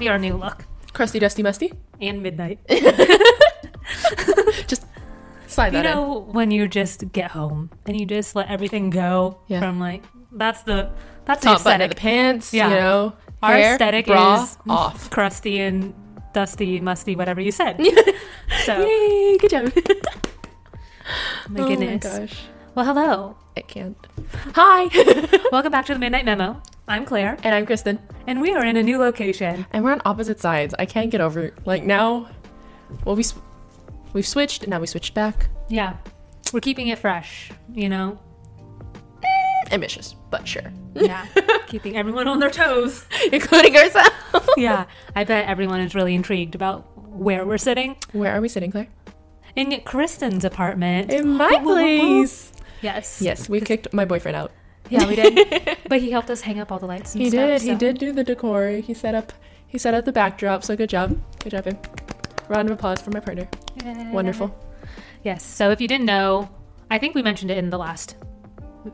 [0.00, 0.64] be our new look.
[0.92, 1.72] Crusty, dusty, musty.
[2.00, 2.58] And midnight.
[4.66, 4.84] Just
[5.46, 8.90] slide You that You know when you just get home and you just let everything
[8.90, 9.60] go Yeah.
[9.60, 10.02] from like
[10.32, 10.90] that's the
[11.26, 11.50] that's in.
[11.52, 11.90] the Top button of aesthetic.
[11.90, 12.54] the pants.
[12.54, 12.68] Yeah.
[12.68, 15.10] You know, Our hair, aesthetic bra is off.
[15.10, 15.92] crusty and
[16.32, 17.76] dusty, musty, whatever you said.
[18.64, 19.38] so Yay!
[19.38, 19.72] Good job.
[21.48, 22.04] my Oh goodness.
[22.04, 22.42] my gosh.
[22.74, 23.36] Well, hello.
[23.56, 23.96] I can't.
[24.54, 24.88] Hi.
[25.52, 26.62] Welcome back to the Midnight Memo.
[26.90, 28.00] I'm Claire, and I'm Kristen.
[28.26, 29.64] and we are in a new location.
[29.72, 30.74] And we're on opposite sides.
[30.76, 32.28] I can't get over like now.
[33.04, 33.36] Well, we sw-
[34.12, 35.48] we've switched, and now we switched back.
[35.68, 35.96] Yeah,
[36.52, 37.52] we're keeping it fresh.
[37.72, 38.18] You know.
[39.70, 41.26] Ambitious, but sure, Yeah,
[41.68, 43.06] keeping everyone on their toes.
[43.32, 44.10] including ourselves.
[44.56, 48.72] Yeah, I bet everyone is really intrigued about where we're sitting Where are we sitting,
[48.72, 48.88] Claire?
[49.54, 51.12] in Kristen's apartment.
[51.12, 52.52] In my place.
[52.82, 53.22] Yes.
[53.22, 54.50] Yes, we kicked my boyfriend out.
[54.90, 55.78] Yeah, we did.
[55.88, 57.14] but he helped us hang up all the lights.
[57.14, 57.62] And He stuff, did.
[57.62, 58.70] He did do the decor.
[58.84, 59.32] He set up.
[59.68, 60.64] He set up the backdrop.
[60.64, 61.16] So good job.
[61.38, 61.78] Good job, him.
[62.48, 63.48] Round of applause for my partner.
[63.84, 64.10] Yeah.
[64.18, 64.54] Wonderful.
[65.22, 65.44] Yes.
[65.44, 66.50] So if you didn't know,
[66.90, 68.16] I think we mentioned it in the last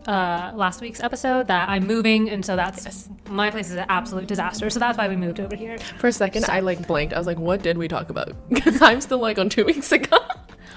[0.09, 3.09] uh last week's episode that I'm moving and so that's Yes.
[3.31, 4.69] my place is an absolute disaster.
[4.69, 5.79] So that's why we moved over here.
[5.99, 7.15] For a second, I like blanked.
[7.15, 9.93] I was like, "What did we talk about?" Because I'm still like on two weeks
[9.93, 10.19] ago.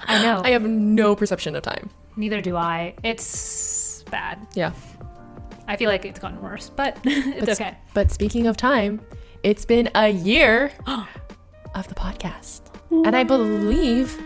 [0.06, 0.40] I know.
[0.44, 1.90] I have no perception of time.
[2.16, 2.94] Neither do I.
[3.02, 4.38] It's bad.
[4.54, 4.72] Yeah.
[5.70, 7.76] I feel like it's gotten worse, but it's But- okay.
[7.94, 9.00] But speaking of time,
[9.44, 11.08] it's been a year oh.
[11.76, 14.20] of the podcast, and I believe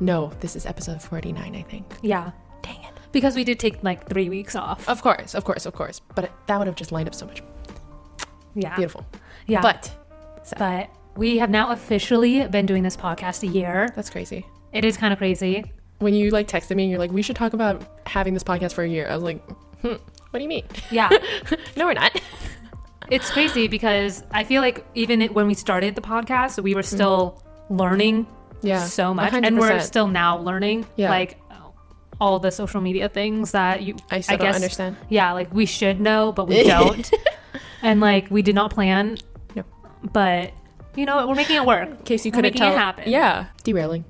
[0.00, 1.56] no, this is episode 49.
[1.56, 1.86] I think.
[2.02, 2.30] Yeah.
[2.62, 2.92] Dang it.
[3.10, 4.86] Because we did take like three weeks off.
[4.88, 6.00] Of course, of course, of course.
[6.14, 7.42] But it, that would have just lined up so much.
[8.54, 8.76] Yeah.
[8.76, 9.06] Beautiful.
[9.46, 9.62] Yeah.
[9.62, 9.90] But
[10.58, 13.88] but we have now officially been doing this podcast a year.
[13.96, 14.46] that's crazy.
[14.72, 15.64] It is kind of crazy.
[15.98, 18.72] When you like texted me and you're like, we should talk about having this podcast
[18.72, 19.08] for a year.
[19.08, 19.42] I was like,
[19.80, 19.88] hmm,
[20.30, 20.64] what do you mean?
[20.90, 21.08] Yeah.
[21.76, 22.20] no, we're not.
[23.10, 27.42] it's crazy because I feel like even when we started the podcast, we were still
[27.70, 28.26] learning
[28.58, 28.66] Mm-hmm.
[28.66, 29.32] Yeah, so much.
[29.34, 31.10] And we're still now learning Yeah.
[31.10, 31.38] like
[32.20, 34.96] all the social media things that you I still don't understand.
[35.08, 37.08] Yeah, like we should know, but we don't.
[37.82, 39.16] and like we did not plan.
[39.54, 39.62] No.
[40.02, 40.50] But
[40.96, 41.88] you know, we're making it work.
[41.88, 42.72] In case you We're couldn't making tell.
[42.72, 43.04] it happen.
[43.08, 44.04] Yeah, derailing.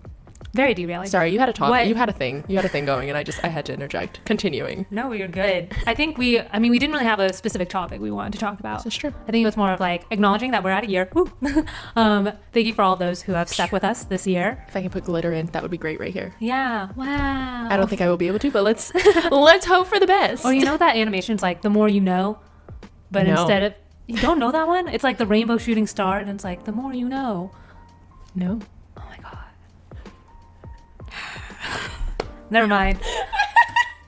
[0.55, 1.09] Very derailing.
[1.09, 1.71] Sorry, you had a talk.
[1.71, 2.43] What- You had a thing.
[2.49, 4.25] You had a thing going, and I just I had to interject.
[4.25, 4.87] Continuing.
[4.91, 5.73] No, you're good.
[5.87, 8.39] I think we, I mean, we didn't really have a specific topic we wanted to
[8.39, 8.83] talk about.
[8.83, 9.13] That's true.
[9.27, 11.09] I think it was more of like acknowledging that we're at a year.
[11.13, 11.31] Woo.
[11.97, 14.65] um, thank you for all those who have stuck with us this year.
[14.69, 16.35] If I can put glitter in, that would be great right here.
[16.41, 16.89] Yeah.
[16.97, 17.69] Wow.
[17.71, 18.93] I don't think I will be able to, but let's
[19.31, 20.45] let's hope for the best.
[20.47, 22.39] Or you know that animation's like the more you know,
[23.11, 23.33] but No.
[23.33, 23.75] instead of
[24.07, 26.73] you don't know that one, it's like the rainbow shooting star, and it's like the
[26.73, 27.51] more you know.
[28.35, 28.61] no.
[32.51, 32.99] Never mind.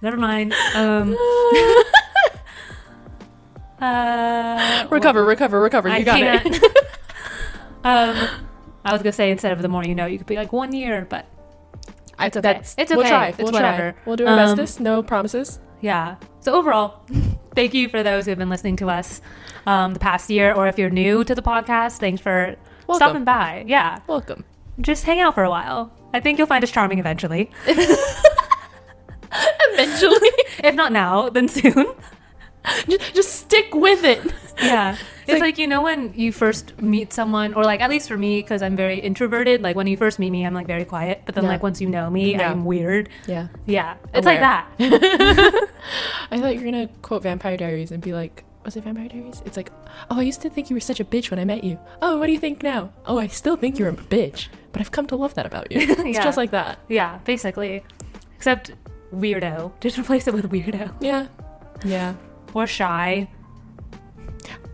[0.02, 0.54] Never mind.
[0.74, 1.16] Um.
[3.80, 5.88] uh, Recover, recover, recover.
[5.88, 6.46] You I got can't.
[6.46, 6.62] it.
[7.84, 8.16] um,
[8.84, 10.72] I was gonna say instead of the more you know, you could be like one
[10.74, 11.26] year, but
[12.18, 12.40] It's okay.
[12.40, 13.28] that's- It's We'll try.
[13.28, 13.92] It's we'll whatever.
[13.92, 14.00] Try.
[14.06, 14.80] We'll do our Um, bestest.
[14.80, 15.60] No promises.
[15.80, 16.16] yeah.
[16.40, 17.02] So overall,
[17.54, 19.20] thank you for those who have been listening to us
[19.66, 22.56] um, the past year, or if you're new to the podcast, thanks for
[22.86, 22.96] Welcome.
[22.96, 23.64] stopping by.
[23.66, 24.44] Yeah, Welcome.
[24.80, 25.92] just hang out for a while.
[26.12, 27.50] I think you'll find us charming eventually.
[29.72, 30.30] Eventually,
[30.64, 31.94] if not now, then soon.
[32.88, 34.20] just, just stick with it.
[34.58, 34.96] Yeah.
[35.30, 38.16] It's, like- like, you know when you first meet someone, or like at least for
[38.16, 39.62] me, because I'm very introverted.
[39.62, 41.50] Like when you first meet me, I'm like very quiet, but then Yeah.
[41.50, 42.50] like once you know me, Yeah.
[42.50, 43.08] I'm weird.
[43.28, 43.46] Yeah.
[43.64, 44.66] Yeah, it's like that.
[46.32, 49.40] I thought you were gonna quote Vampire Diaries and be like, was it Vampire Diaries?
[49.46, 49.70] It's like,
[50.10, 51.78] oh, I used to think you were such a bitch when I met you.
[52.02, 52.90] Oh, what do you think now?
[53.06, 55.80] Oh, I still think you're a bitch, but I've come to love that about you.
[55.88, 56.24] It's Yeah.
[56.24, 56.78] just like that.
[56.88, 57.82] Yeah, basically.
[58.36, 58.72] Except
[59.14, 59.72] weirdo.
[59.80, 61.26] Just replace it with weirdo Yeah.
[61.84, 62.14] Yeah.
[62.54, 63.28] or shy.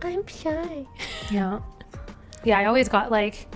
[0.03, 0.87] I'm shy.
[1.31, 1.61] Yeah.
[2.45, 3.47] Yeah, I always got like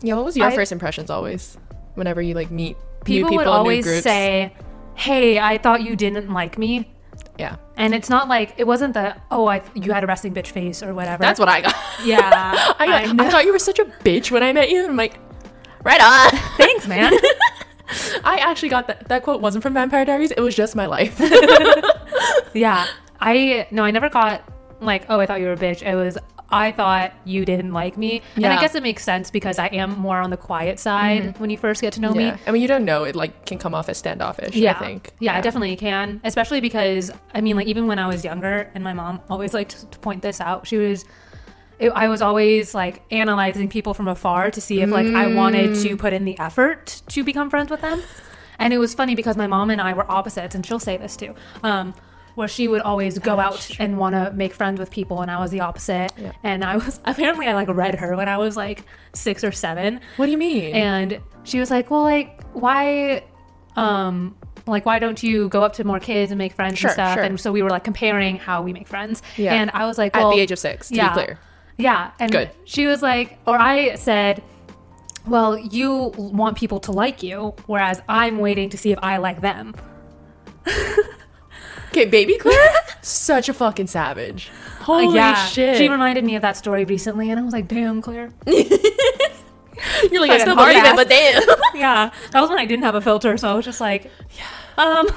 [0.00, 1.58] Yeah, what was your I- first impressions always?
[1.94, 4.04] Whenever you like meet people, new people would in new always groups?
[4.04, 4.54] say,
[4.94, 6.88] "Hey, I thought you didn't like me."
[7.38, 7.56] Yeah.
[7.76, 10.80] And it's not like it wasn't the oh, I you had a resting bitch face
[10.82, 11.20] or whatever.
[11.20, 11.74] That's what I got.
[12.04, 12.20] Yeah,
[12.78, 14.78] I, got, I I, thought you were such a bitch when I met you.
[14.82, 15.18] And I'm like,
[15.88, 16.38] right on.
[16.56, 17.12] Thanks, man.
[18.24, 19.08] I actually got that.
[19.08, 20.30] That quote wasn't from Vampire Diaries.
[20.30, 21.18] It was just my life.
[22.54, 22.86] yeah,
[23.20, 24.44] I no, I never got
[24.80, 25.82] like oh, I thought you were a bitch.
[25.82, 26.18] It was
[26.50, 29.98] I thought you didn't like me, and I guess it makes sense because I am
[29.98, 31.40] more on the quiet side mm-hmm.
[31.40, 32.32] when you first get to know me.
[32.46, 33.04] I mean, you don't know.
[33.04, 34.54] It like can come off as standoffish.
[34.54, 35.12] Yeah, I think.
[35.18, 36.20] Yeah, I definitely can.
[36.24, 39.90] Especially because I mean, like even when I was younger, and my mom always liked
[39.90, 40.66] to point this out.
[40.66, 41.04] She was,
[41.78, 45.74] it, I was always like analyzing people from afar to see if like I wanted
[45.82, 45.98] to Mm.
[45.98, 48.02] put in the effort to become friends with them.
[48.58, 51.16] And it was funny because my mom and I were opposites, and she'll say this
[51.16, 51.34] too.
[51.62, 51.94] Um,
[52.34, 53.76] where she would always go out true.
[53.84, 56.12] and want to make friends with people, and I was the opposite.
[56.16, 56.32] Yeah.
[56.42, 60.00] And I was apparently I like read her when I was like six or seven,
[60.16, 60.74] What do you mean?
[60.74, 63.22] and she was like, "Well, like why,
[63.76, 64.36] um."
[64.66, 67.14] Like why don't you go up to more kids and make friends Sure, and stuff?
[67.14, 67.22] sure.
[67.22, 69.22] And so we were like comparing how we make friends.
[69.38, 69.54] Yeah.
[69.54, 71.08] And I was like, At the age of six, to yeah.
[71.08, 71.38] be clear.
[71.78, 72.10] Yeah.
[72.20, 72.50] And Good.
[72.64, 74.42] she was like, or I said,
[75.26, 79.40] well, you want people to like you, whereas I'm waiting to see if I like
[79.40, 79.74] them.
[81.88, 84.50] Okay, baby Claire, such a fucking savage.
[84.80, 85.46] Holy Like, yeah.
[85.46, 85.76] shit!
[85.78, 88.30] She reminded me of that story recently, and I was like, damn, Claire.
[88.46, 91.42] You're like, I still believe it, but damn.
[91.74, 92.10] yeah.
[92.32, 94.10] That was when I didn't have a filter, so I was just like,
[94.76, 95.08] um,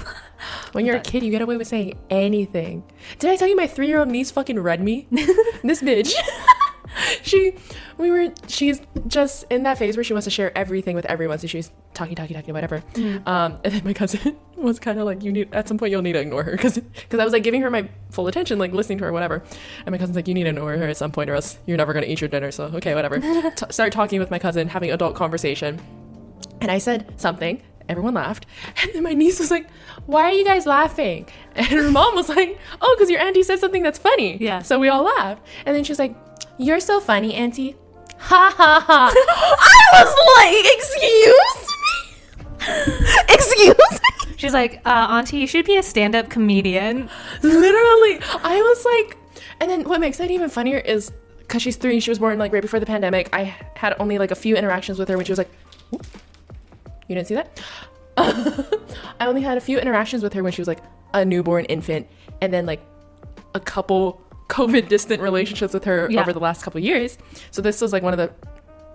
[0.72, 2.84] when you're a kid, you get away with saying anything.
[3.20, 5.08] Did I tell you my three year old niece fucking read me?
[5.64, 6.14] this bitch.
[7.22, 7.54] she,
[7.98, 11.40] we were, she's just in that phase where she wants to share everything with everyone.
[11.40, 12.84] So she's talking, talking, talking, whatever.
[13.26, 16.02] Um, and then my cousin was kind of like, you need, at some point, you'll
[16.02, 16.58] need to ignore her.
[16.58, 16.80] Cause,
[17.10, 19.44] cause I was like giving her my full attention, like listening to her, whatever.
[19.86, 21.78] And my cousin's like, you need to ignore her at some point or else you're
[21.78, 22.52] never going to eat your dinner.
[22.52, 23.20] So, okay, whatever.
[23.20, 25.80] T- start talking with my cousin, having adult conversation.
[26.60, 27.62] And I said something.
[27.92, 28.46] Everyone laughed.
[28.82, 29.68] And then my niece was like,
[30.06, 31.28] Why are you guys laughing?
[31.56, 34.38] And her mom was like, Oh, because your auntie said something that's funny.
[34.38, 34.62] Yeah.
[34.62, 35.46] So we all laughed.
[35.66, 36.16] And then she was like,
[36.58, 37.76] You're so funny, auntie.
[38.18, 39.14] Ha ha ha.
[39.14, 43.06] I was like, Excuse me.
[43.34, 44.36] Excuse me.
[44.38, 47.10] she's like, uh, Auntie, you should be a stand up comedian.
[47.44, 48.20] Literally.
[48.44, 49.18] I was like,
[49.60, 52.54] and then what makes it even funnier is because she's three, she was born like
[52.54, 53.30] right before the pandemic.
[53.34, 53.44] I
[53.76, 55.52] had only like a few interactions with her when she was like.
[57.12, 57.62] You didn't see that?
[59.20, 60.80] I only had a few interactions with her when she was like
[61.14, 62.08] a newborn infant,
[62.42, 62.82] and then like
[63.54, 66.22] a couple COVID distant relationships with her Yeah.
[66.22, 67.18] over the last couple years.
[67.52, 68.32] So this was like one of the.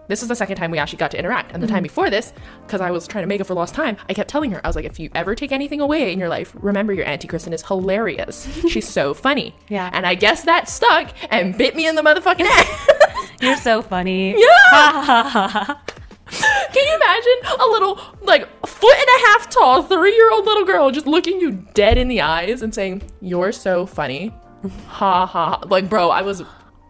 [0.09, 1.51] This was the second time we actually got to interact.
[1.51, 1.83] And the time mm-hmm.
[1.83, 2.33] before this,
[2.65, 4.69] because I was trying to make up for lost time, I kept telling her, I
[4.69, 7.53] was like, if you ever take anything away in your life, remember your Auntie Kristen
[7.53, 8.47] is hilarious.
[8.69, 9.53] She's so funny.
[9.69, 9.91] Yeah.
[9.93, 13.31] And I guess that stuck and bit me in the motherfucking ass.
[13.41, 14.37] You're so funny.
[14.39, 15.77] Yeah.
[16.77, 20.65] Can you imagine a little, like, foot and a half tall, three year old little
[20.65, 24.29] girl just looking you dead in the eyes and saying, You're so funny?
[24.89, 25.27] Ha ha.
[25.27, 25.61] ha.
[25.69, 26.43] Like, bro, I was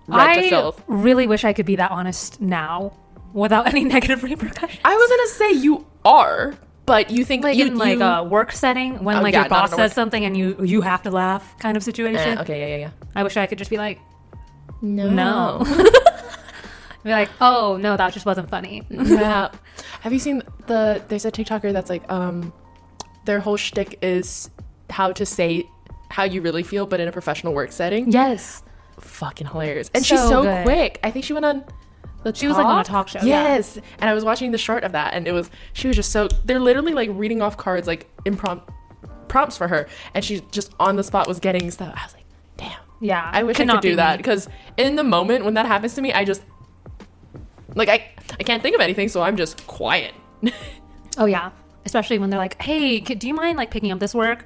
[0.09, 0.83] red to I filth.
[0.89, 2.97] really wish I could be that honest now
[3.33, 4.81] without any negative repercussions.
[4.85, 6.55] I was gonna say you are,
[6.87, 9.43] but you think like you, in like you- a work setting when Oh, like yeah,
[9.43, 12.39] your boss says something and you you have to laugh kind of situation.
[12.39, 12.91] Eh, okay, yeah, yeah, yeah.
[13.15, 13.99] I wish I could just be like,
[14.83, 15.11] No.
[15.11, 15.63] no.
[17.07, 18.83] be like, oh no, that just wasn't funny.
[18.91, 19.51] yeah.
[20.01, 21.03] Have you seen the?
[21.09, 22.53] There's a TikToker that's like, um,
[23.25, 24.51] their whole shtick is
[24.91, 25.67] how to say
[26.11, 28.11] how you really feel, but in a professional work setting.
[28.13, 28.63] yes.
[29.01, 30.65] Fucking hilarious, and she's So so good.
[30.65, 31.01] quick.
[31.05, 31.65] I think she went on.
[32.23, 33.55] The She was, like, on a talk show, yeah.
[33.57, 36.13] Yes, and I was watching the short of that, and it was she was just
[36.13, 36.29] so.
[36.47, 38.73] They're literally like reading off cards, like impromptu
[39.29, 41.93] prompts for her, and she just on the spot was getting stuff.
[41.97, 42.25] I was like,
[42.57, 42.81] damn.
[43.01, 43.29] Yeah.
[43.33, 44.49] I wish I could do that because
[44.79, 46.43] in the moment when that happens to me, I just
[47.77, 48.09] like I
[48.41, 50.13] I can't think of anything, so I'm just quiet.
[51.19, 51.51] Oh yeah.
[51.87, 54.45] Especially when they're like, hey, c- do you mind like picking up this work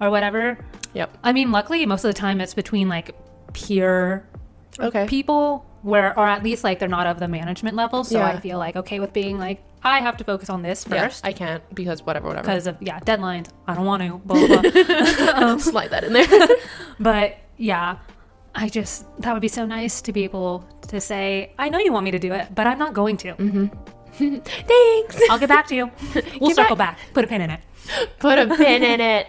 [0.00, 0.56] or whatever?
[0.94, 1.16] yep.
[1.24, 3.10] I mean, luckily most of the time it's between like
[3.54, 4.24] peer
[4.78, 5.06] Okay.
[5.08, 8.26] people where or at least like they're not of the management level so Yeah.
[8.28, 11.24] i feel like okay with being like i have to focus on this first.
[11.24, 12.46] Yeah, I can't because whatever, whatever.
[12.46, 15.56] because of yeah deadlines i don't want to blah, blah, blah.
[15.72, 16.28] slide that in there.
[17.00, 17.98] but yeah
[18.54, 21.92] i just that would be so nice to be able to say i know you
[21.92, 23.66] want me to do it but i'm not going to Mm-hmm.
[24.36, 25.16] Thanks.
[25.30, 25.90] i'll get back to you
[26.40, 26.98] we'll Get circle back.
[27.14, 27.60] put a pin in it
[28.20, 29.26] Put a pin in it.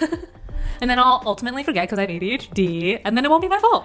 [0.80, 3.58] and then i'll ultimately forget because i have adhd and then it won't be my
[3.58, 3.84] fault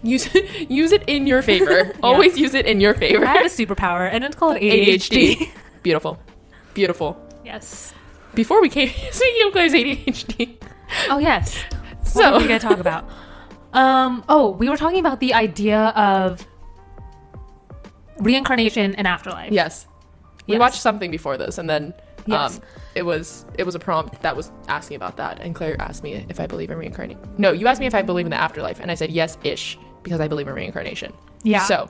[0.00, 0.32] Use
[0.70, 1.92] use it in your favor.
[2.04, 3.24] Always use it in your favor.
[3.26, 5.48] i have a superpower and it's called adhd, ADHD.
[5.82, 6.20] Beautiful.
[6.72, 7.18] Beautiful.
[7.44, 7.92] yes
[8.32, 10.56] Before we came, speaking of Claire's ADHD,
[11.10, 11.64] oh yes
[12.04, 13.10] so what are we gonna talk about?
[13.72, 14.24] Um.
[14.28, 16.46] Oh, we were talking about the idea of
[18.18, 19.52] reincarnation and afterlife.
[19.52, 19.86] yes,
[20.46, 20.60] we Yes.
[20.60, 21.94] watched something before this, and then
[22.26, 22.56] Yes.
[22.56, 22.62] um,
[22.94, 26.24] it was it was a prompt that was asking about that, and Claire asked me
[26.28, 27.20] if I believe in reincarnation.
[27.38, 29.78] No, you asked me if I believe in the afterlife, and I said yes, ish,
[30.02, 31.12] because I believe in reincarnation.
[31.42, 31.62] Yeah.
[31.64, 31.88] So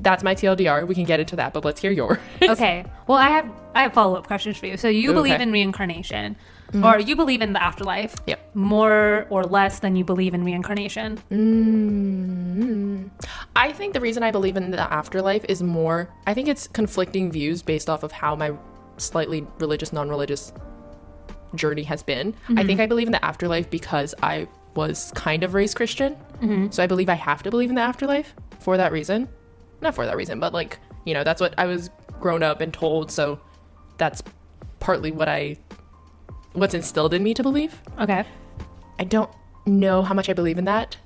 [0.00, 0.86] that's my TLDR.
[0.86, 2.18] We can get into that, but let's hear yours.
[2.42, 2.84] Okay.
[3.06, 4.76] Well, I have I have follow up questions for you.
[4.76, 5.42] So you believe Okay.
[5.44, 6.34] in reincarnation,
[6.72, 6.84] mm-hmm.
[6.84, 8.16] or you believe in the afterlife?
[8.26, 8.56] Yep.
[8.56, 11.20] More or less than you believe in reincarnation?
[11.30, 13.08] Mm,
[13.54, 17.30] I think the reason I believe in the afterlife is more, I think it's conflicting
[17.30, 18.50] views based off of how my
[18.96, 20.52] slightly religious, non religious
[21.54, 22.34] journey has been.
[22.48, 22.80] I think mm-hmm.
[22.80, 26.16] I believe in the afterlife because I was kind of raised Christian.
[26.72, 29.28] So I believe I have to believe in the afterlife for that reason.
[29.80, 32.74] Not for that reason, but like, you know, that's what I was grown up and
[32.74, 33.12] told.
[33.12, 33.40] So
[33.98, 34.22] that's
[34.80, 35.56] partly what I,
[36.52, 37.80] what's instilled in me to believe.
[38.00, 38.24] Okay.
[38.98, 39.30] I don't
[39.66, 40.96] know how much I believe in that.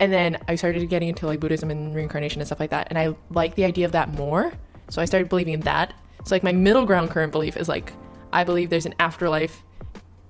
[0.00, 2.88] And then I started getting into like Buddhism and reincarnation and stuff like that.
[2.90, 4.52] And I like the idea of that more.
[4.90, 5.94] So I started believing in that.
[6.24, 7.92] So like my middle ground current belief is like
[8.32, 9.62] I believe there's an afterlife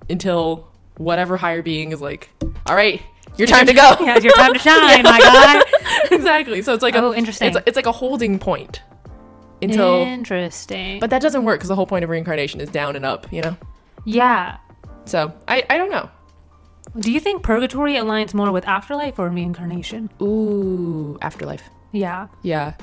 [0.09, 0.67] until
[0.97, 2.29] whatever higher being is like,
[2.67, 3.01] all right,
[3.37, 3.95] your time to go.
[4.01, 5.19] Yeah, it's your time to shine, my
[5.71, 6.07] guy.
[6.15, 6.61] exactly.
[6.61, 7.47] So it's like Oh, a, interesting.
[7.49, 8.81] It's, it's like a holding point
[9.71, 9.95] until.
[10.03, 10.99] Interesting.
[10.99, 13.41] But that doesn't work because the whole point of reincarnation is down and up, you
[13.41, 13.55] know.
[14.05, 14.57] yeah.
[15.05, 16.09] So I I don't know.
[16.99, 20.09] Do you think purgatory aligns more with afterlife or reincarnation?
[20.21, 21.63] Ooh, afterlife.
[21.91, 22.27] Yeah.
[22.41, 22.73] Yeah.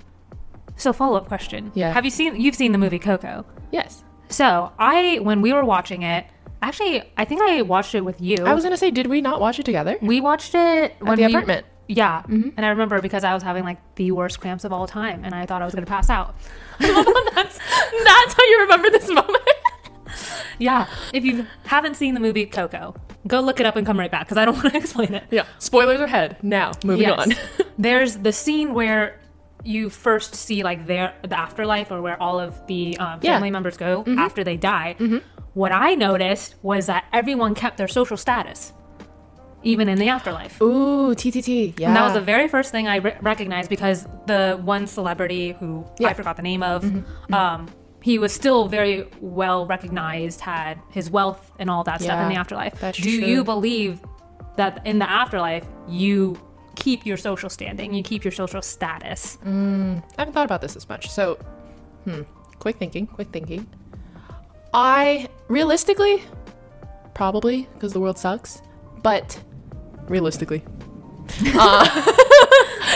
[0.76, 1.70] So follow up question.
[1.74, 1.92] Yeah.
[1.92, 3.44] Have you seen you've seen the movie Coco?
[3.70, 4.02] Yes.
[4.28, 6.26] So I when we were watching it,
[6.62, 8.36] actually I think I watched it with you.
[8.44, 9.96] I was gonna say, did we not watch it together?
[10.02, 11.66] we watched it when At the we- apartment.
[11.92, 12.50] Yeah, mm-hmm.
[12.56, 15.34] and I remember because I was having like the worst cramps of all time, and
[15.34, 16.36] I thought I was gonna pass out.
[16.78, 19.36] that's that's how you remember this moment.
[20.58, 22.94] Yeah, if you haven't seen the movie Coco,
[23.26, 25.24] go look it up and come right back because I don't want to explain it.
[25.30, 25.46] yeah.
[25.58, 26.36] Spoilers ahead.
[26.42, 27.18] Now, moving Yes.
[27.18, 27.64] on.
[27.78, 29.18] There's the scene where
[29.64, 33.32] you first see like their the afterlife or where all of the um, Yeah.
[33.36, 34.18] family members go mm-hmm.
[34.18, 34.96] after they die.
[34.98, 35.18] Mm-hmm.
[35.54, 38.74] What I noticed was that everyone kept their social status,
[39.62, 40.60] even in the afterlife.
[40.62, 41.74] Ooh, TTT.
[41.78, 41.88] Yeah.
[41.88, 45.84] And that was the very first thing I re- recognized because the one celebrity who
[45.98, 46.08] Yeah.
[46.08, 46.84] I forgot the name of,
[47.32, 47.68] um,
[48.02, 52.36] he was still very well recognized, had his wealth and all that stuff in the
[52.36, 52.80] afterlife.
[52.80, 53.28] that's Do true.
[53.28, 54.00] you believe
[54.56, 56.38] that in the afterlife you
[56.76, 59.36] keep your social standing, you keep your social status?
[59.44, 59.48] I
[60.16, 61.10] haven't thought about this as much.
[61.10, 61.34] So,
[62.04, 62.22] hmm.
[62.58, 63.06] Quick thinking.
[63.06, 63.66] Quick thinking.
[64.72, 66.22] I realistically,
[67.14, 68.62] probably because the world sucks,
[69.02, 69.38] but
[70.08, 70.62] realistically,
[71.54, 72.12] uh,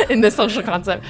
[0.10, 1.04] in this social concept.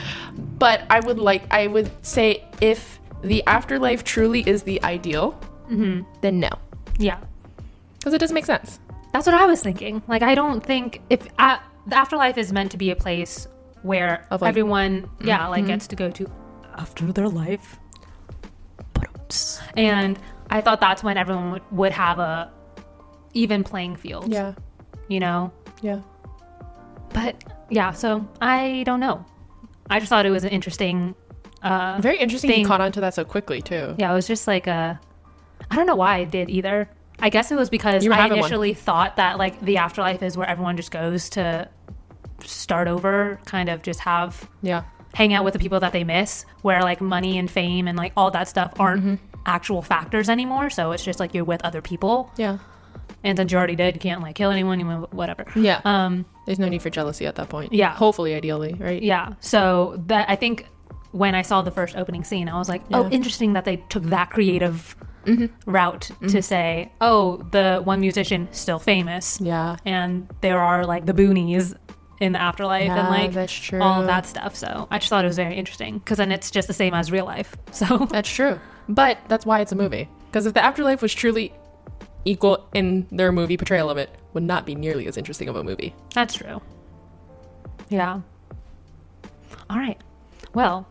[0.59, 6.41] But I would like, I would say, if the afterlife truly is the ideal, then
[6.41, 6.51] no,
[6.99, 7.19] Yeah.
[7.99, 8.79] because it doesn't make sense.
[9.13, 10.03] That's what I was thinking.
[10.09, 13.47] Like, I don't think if uh, the afterlife is meant to be a place
[13.83, 16.31] where Of, like- everyone, yeah, like gets to go to
[16.77, 17.79] after their life.
[19.77, 20.19] And
[20.51, 22.51] I thought that's when everyone would, would have a
[23.33, 24.33] even playing field.
[24.33, 24.55] Yeah,
[25.09, 25.53] You know?
[25.85, 26.01] Yeah.
[27.13, 27.37] But
[27.71, 29.25] yeah, so I don't know.
[29.89, 31.15] I just thought it was an interesting.
[31.63, 32.51] Uh, Very interesting.
[32.51, 32.61] Thing.
[32.61, 33.95] You caught on to that so quickly too.
[33.99, 34.99] yeah, it was just like a.
[35.71, 36.89] I don't know why I did either.
[37.21, 38.39] I guess it was because I having one.
[38.41, 41.69] initially thought that like the afterlife is where everyone just goes to
[42.43, 44.83] start over, kind of just have Yeah.
[45.15, 48.13] hang out with the people that they miss, where like money and fame and like
[48.17, 49.15] all that stuff aren't Mm-hmm.
[49.47, 50.69] actual factors anymore.
[50.71, 52.59] So it's just like you're with other people, Yeah.
[53.25, 55.47] And since you're already dead, you can't like kill anyone, you know, whatever.
[55.57, 55.81] Yeah.
[55.85, 57.73] Um, There's no need for jealousy at that point.
[57.73, 57.93] Yeah.
[57.95, 59.03] Hopefully, ideally, right?
[59.03, 59.35] yeah.
[59.41, 60.67] So that I think
[61.11, 63.11] when I saw the first opening scene, I was like, oh, Yeah.
[63.11, 64.95] interesting that they took that creative
[65.67, 69.77] route to say, oh, the one musician still famous, Yeah.
[69.87, 71.75] and there are like the boonies
[72.21, 73.81] in the afterlife and like that's true.
[73.83, 74.55] all of that stuff.
[74.55, 77.11] So I just thought it was very interesting because then it's just the same as
[77.11, 77.57] real life.
[77.73, 78.59] So That's true.
[78.89, 80.09] But that's why it's a movie.
[80.31, 81.53] Because if the afterlife was truly
[82.25, 85.63] equal in their movie portrayal of it, would not be nearly as interesting of a
[85.65, 85.95] movie.
[86.15, 86.61] that's true.
[87.89, 88.21] Yeah.
[89.71, 90.01] All right.
[90.55, 90.87] Well,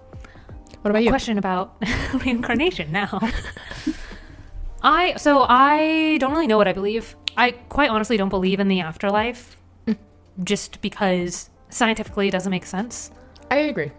[0.82, 1.10] What about you?
[1.10, 1.76] question about
[2.26, 3.20] reincarnation now.
[4.84, 7.16] I so I don't really know what I believe.
[7.38, 9.56] I quite honestly don't believe in the afterlife,
[9.88, 9.98] mm.
[10.44, 13.12] just because scientifically it doesn't make sense.
[13.50, 13.92] I agree.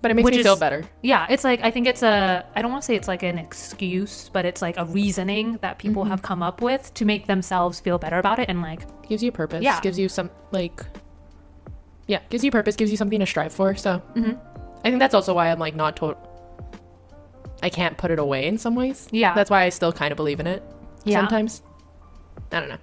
[0.00, 0.84] But it makes Which me is- feel better.
[1.02, 3.36] Yeah, it's like I think it's a I don't want to say it's like an
[3.38, 7.80] excuse, but it's like a reasoning that people have come up with to make themselves
[7.80, 9.62] feel better about it and like Gives you purpose.
[9.64, 9.80] Yeah.
[9.80, 10.82] Gives you some, like,
[12.06, 13.74] yeah, gives you purpose, gives you something to strive for.
[13.74, 14.32] So Mm-hmm.
[14.84, 16.22] I think that's also why I'm like not total.
[17.62, 19.08] I can't put it away in some ways.
[19.10, 19.34] Yeah.
[19.34, 20.62] That's why I still kind of believe in it.
[21.04, 21.18] Yeah.
[21.20, 21.62] Sometimes.
[22.52, 22.78] I don't know.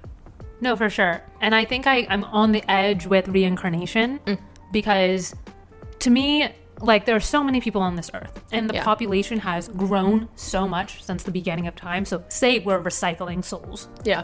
[0.62, 1.22] No, for sure.
[1.42, 4.40] And I think I, I'm on the edge with reincarnation Mm.
[4.74, 5.34] because
[6.00, 6.50] to me,
[6.82, 8.84] like, there are so many people on this earth, and the Yeah.
[8.84, 12.06] population has grown so much since the beginning of time.
[12.06, 13.88] So, say we're recycling souls.
[14.04, 14.24] Yeah.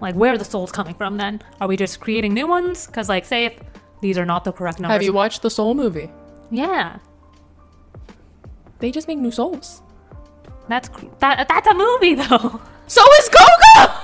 [0.00, 1.40] Like, where are the souls coming from then?
[1.60, 2.86] Are we just creating new ones?
[2.86, 3.54] Because, like, say if
[4.00, 4.94] these are not the correct numbers.
[4.94, 6.10] Have you watched the Soul movie?
[6.50, 6.96] Yeah.
[8.80, 9.80] They just make new souls.
[10.68, 11.46] That's cr- that.
[11.48, 12.60] That's a movie, though.
[12.88, 13.94] So is Coco.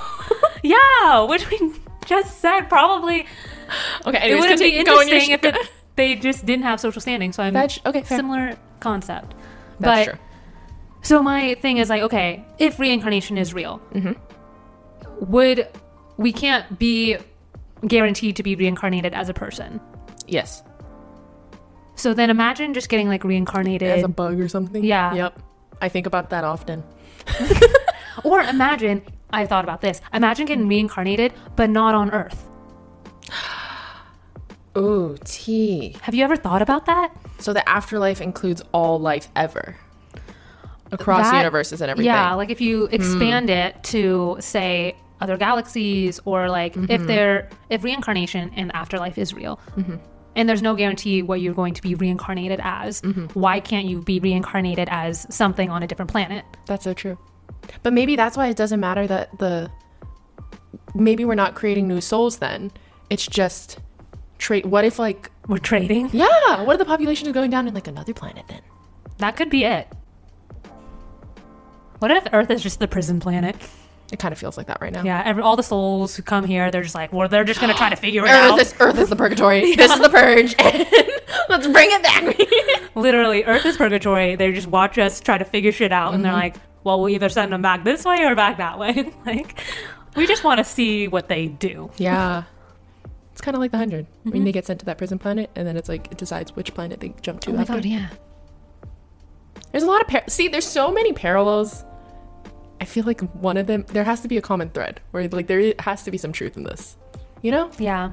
[0.63, 1.73] yeah, which we
[2.07, 3.27] just said probably
[4.07, 6.79] okay, it would be continue- go on your interesting if it, they just didn't have
[6.79, 7.33] social standing.
[7.33, 8.03] So I'm That's okay.
[8.03, 8.17] Fair.
[8.17, 9.35] similar concept.
[9.79, 10.19] That's but true.
[11.01, 14.13] so my thing is like, okay, if reincarnation is real, mm-hmm.
[15.29, 15.67] would
[16.15, 17.17] we can't be
[17.85, 19.81] guaranteed to be reincarnated as a person?
[20.25, 20.63] Yes.
[21.95, 24.83] So then imagine just getting like reincarnated, As a bug or something.
[24.83, 25.13] Yeah.
[25.13, 25.39] Yep.
[25.81, 26.81] I think about that often.
[28.23, 29.01] or imagine
[29.31, 29.99] I thought about this.
[30.13, 32.48] Imagine getting reincarnated, but not on Earth.
[34.77, 35.95] Ooh, T.
[36.01, 37.11] Have you ever thought about that?
[37.39, 39.75] So the afterlife includes all life ever
[40.91, 42.07] across That- universes and everything.
[42.13, 46.91] Yeah, like if you expand it to say other galaxies or like Mm-hmm.
[46.91, 49.59] if there if reincarnation and afterlife is real.
[50.35, 53.01] And there's no guarantee what you're going to be reincarnated as.
[53.01, 53.25] Mm-hmm.
[53.37, 56.45] Why can't you be reincarnated as something on a different planet?
[56.67, 57.17] That's so true.
[57.83, 59.69] But maybe that's why it doesn't matter that the
[60.95, 62.71] maybe we're not creating new souls then.
[63.09, 63.79] It's just
[64.39, 66.09] trade what if like We're trading.
[66.11, 68.61] yeah, what if the population is going down in like another planet then?
[69.19, 69.87] That could be it.
[71.99, 73.55] What if Earth is just the prison planet?
[74.11, 75.03] It kind of feels like that right now.
[75.03, 77.73] Yeah, every, all the souls who come here, they're just like, well, they're just gonna
[77.75, 78.59] try to figure it Earth out.
[78.59, 79.75] is, Earth is the purgatory.
[79.75, 80.55] This is the purge.
[81.49, 82.89] Let's bring it back.
[82.95, 84.35] Literally, Earth is purgatory.
[84.35, 86.39] They just watch us try to figure shit out, and they're Mm-hmm.
[86.41, 89.11] like, well, we'll either send them back this way or back that way.
[89.25, 89.59] like,
[90.15, 91.91] we just want to see what they do.
[91.97, 92.43] yeah.
[93.39, 94.05] It's kind of like the 100.
[94.23, 94.43] When mm-hmm.
[94.43, 96.99] they get sent to that prison planet and then it's like it decides which planet
[96.99, 97.75] they jump to oh after.
[97.75, 98.09] Oh yeah.
[99.71, 100.49] There's a lot of par- see.
[100.49, 101.85] There's so many parallels.
[102.81, 105.47] I feel like one of them there has to be a common thread where like
[105.47, 106.97] there has to be some truth in this.
[107.41, 108.11] You know, Yeah.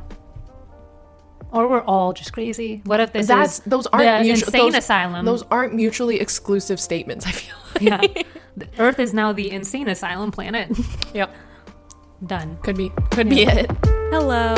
[1.50, 2.82] Or we're all just crazy.
[2.84, 5.26] What if this that's is those aren't the mutu- insane those, asylum?
[5.26, 7.26] Those aren't mutually exclusive statements.
[7.26, 7.56] I feel.
[7.74, 7.82] Like.
[7.82, 8.22] yeah.
[8.56, 10.70] The Earth is now the insane asylum planet.
[11.14, 11.34] Yep.
[12.24, 12.56] Done.
[12.62, 12.90] Could be.
[13.10, 13.70] Could be it.
[14.10, 14.54] Hello.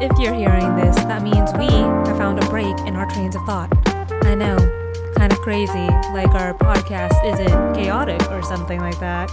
[0.00, 3.44] If you're hearing this, that means we have found a break in our trains of
[3.44, 3.70] thought.
[4.24, 4.56] I know,
[5.16, 9.30] kind of crazy, like our podcast isn't chaotic or something like that.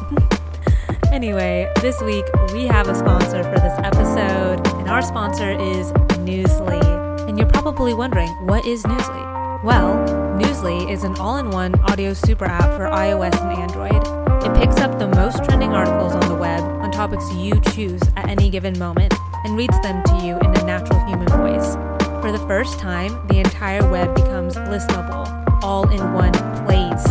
[1.13, 6.83] anyway, this week we have a sponsor for this episode, and our sponsor is Newsly.
[7.29, 9.63] And you're probably wondering, what is Newsly?
[9.63, 9.95] Well,
[10.37, 14.05] Newsly is an all in one audio super app for iOS and Android.
[14.43, 18.49] It picks up the most trending articles on the web topics you choose at any
[18.49, 19.13] given moment
[19.45, 21.75] and reads them to you in a natural human voice.
[22.19, 26.33] For the first time, the entire web becomes listenable, all in one
[26.65, 27.05] place.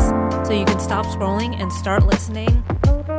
[0.47, 2.63] So you can stop scrolling and start listening.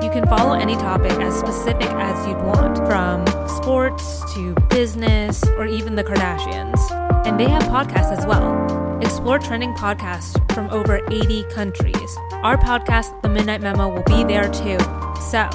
[0.04, 5.66] You can follow any topic as specific as you'd want, from sports to business or
[5.66, 6.80] even the Kardashians.
[7.26, 9.00] And they have podcasts as well.
[9.02, 12.16] Explore trending podcasts from over 80 countries.
[12.44, 14.78] Our podcast, The Midnight Memo, will be there too.
[15.20, 15.50] So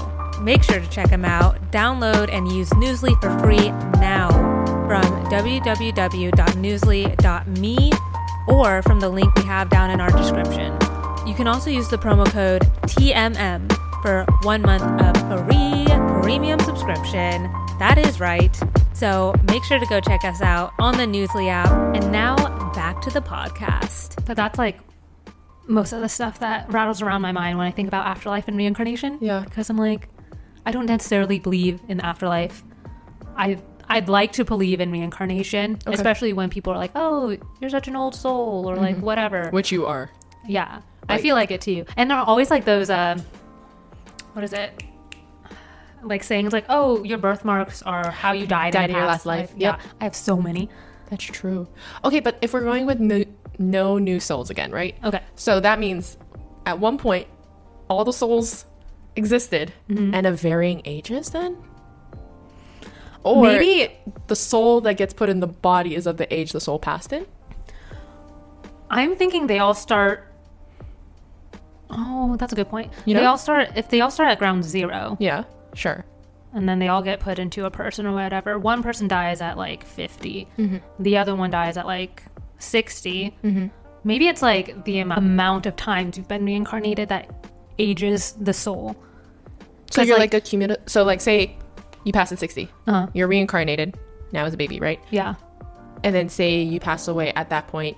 [0.44, 4.28] make sure to check them out, download, and use Newsly for free now
[4.86, 7.92] from www.newsly.me
[8.46, 10.76] or from the link we have down in our description.
[11.26, 15.86] You can also use the promo code TMM for one month of free
[16.22, 17.50] premium subscription.
[17.78, 18.54] That is right.
[18.92, 21.70] So make sure to go check us out on the Newsly app.
[21.96, 22.36] And now
[22.74, 24.24] back to the podcast.
[24.26, 24.78] But that's like
[25.66, 28.56] most of the stuff that rattles around my mind when I think about afterlife and
[28.56, 29.18] reincarnation.
[29.20, 29.40] Yeah.
[29.40, 30.08] Because I'm like,
[30.66, 32.62] I don't necessarily believe in the afterlife.
[33.36, 35.94] I I'd like to believe in reincarnation, Okay.
[35.94, 39.50] especially when people are like, "Oh, you're such an old soul," or like whatever.
[39.50, 40.10] Which you are.
[40.46, 41.84] Yeah, I feel like it too.
[41.96, 43.18] And there are always like those, uh,
[44.32, 44.82] what is it?
[46.02, 49.52] Like sayings like, "Oh, your birthmarks are how you died, Died in your last life."
[49.56, 49.80] Yeah, Yep.
[50.00, 50.68] I have so many.
[51.10, 51.68] That's true.
[52.04, 53.24] Okay, but if we're going with no,
[53.58, 54.96] no new souls again, right?
[55.04, 56.16] Okay, So that means
[56.66, 57.26] at one point,
[57.88, 58.64] all the souls
[59.16, 61.56] existed and of varying ages then?
[63.22, 63.90] Or maybe
[64.26, 67.12] the soul that gets put in the body is of the age the soul passed
[67.12, 67.26] in?
[68.90, 70.30] I'm thinking they all start.
[71.90, 72.92] Oh, that's a good point.
[73.04, 76.04] You They all start if they all start at ground zero, Yeah, sure.
[76.52, 78.58] and then they all get put into a person or whatever.
[78.58, 80.76] One person dies at like 50, Mm-hmm.
[81.02, 82.22] the other one dies at like
[82.58, 83.36] 60.
[84.06, 87.30] Maybe it's like the am- amount of times you've been reincarnated that
[87.78, 88.96] ages the soul.
[89.90, 90.82] So you're like- like, a cumulative.
[90.88, 91.56] So, like, say
[92.04, 93.06] you pass at 60, Uh-huh.
[93.14, 93.96] you're reincarnated
[94.32, 95.00] now as a baby, right?
[95.10, 95.34] Yeah.
[96.02, 97.96] And then say you pass away at that point.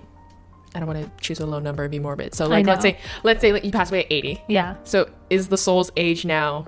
[0.74, 2.34] I don't want to choose a low number and be morbid.
[2.34, 4.42] So, like, let's say, let's say you pass away at 80.
[4.46, 4.74] Yeah.
[4.84, 6.66] So is the soul's age now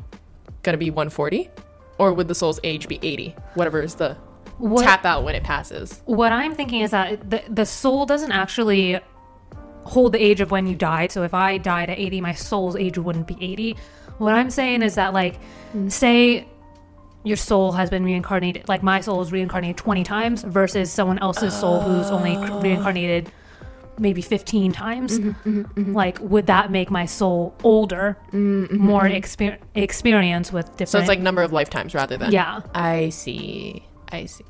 [0.63, 1.51] gonna be 140?
[1.99, 3.35] Or would the soul's age be 80?
[3.55, 4.17] Whatever is the
[4.57, 6.01] What, tap out when it passes.
[6.07, 8.99] what I'm thinking is that the, the soul doesn't actually
[9.89, 11.11] hold the age of when you died.
[11.11, 13.77] So if I died at 80, my soul's age wouldn't be 80.
[14.19, 15.41] What I'm saying is that, like,
[15.73, 15.89] hmm.
[15.89, 16.47] say
[17.25, 21.55] your soul has been reincarnated, like my soul is reincarnated 20 times versus someone else's
[21.55, 22.61] soul who's only oh.
[22.61, 23.31] reincarnated
[23.99, 25.19] maybe 15 times.
[25.19, 25.95] Mm-hmm, mm-hmm, mm-hmm.
[25.95, 30.91] Like, would that make my soul older, more exper- experience with different.
[30.91, 32.33] So it's like number of lifetimes rather than.
[32.33, 33.85] yeah, I see.
[34.11, 34.45] I see.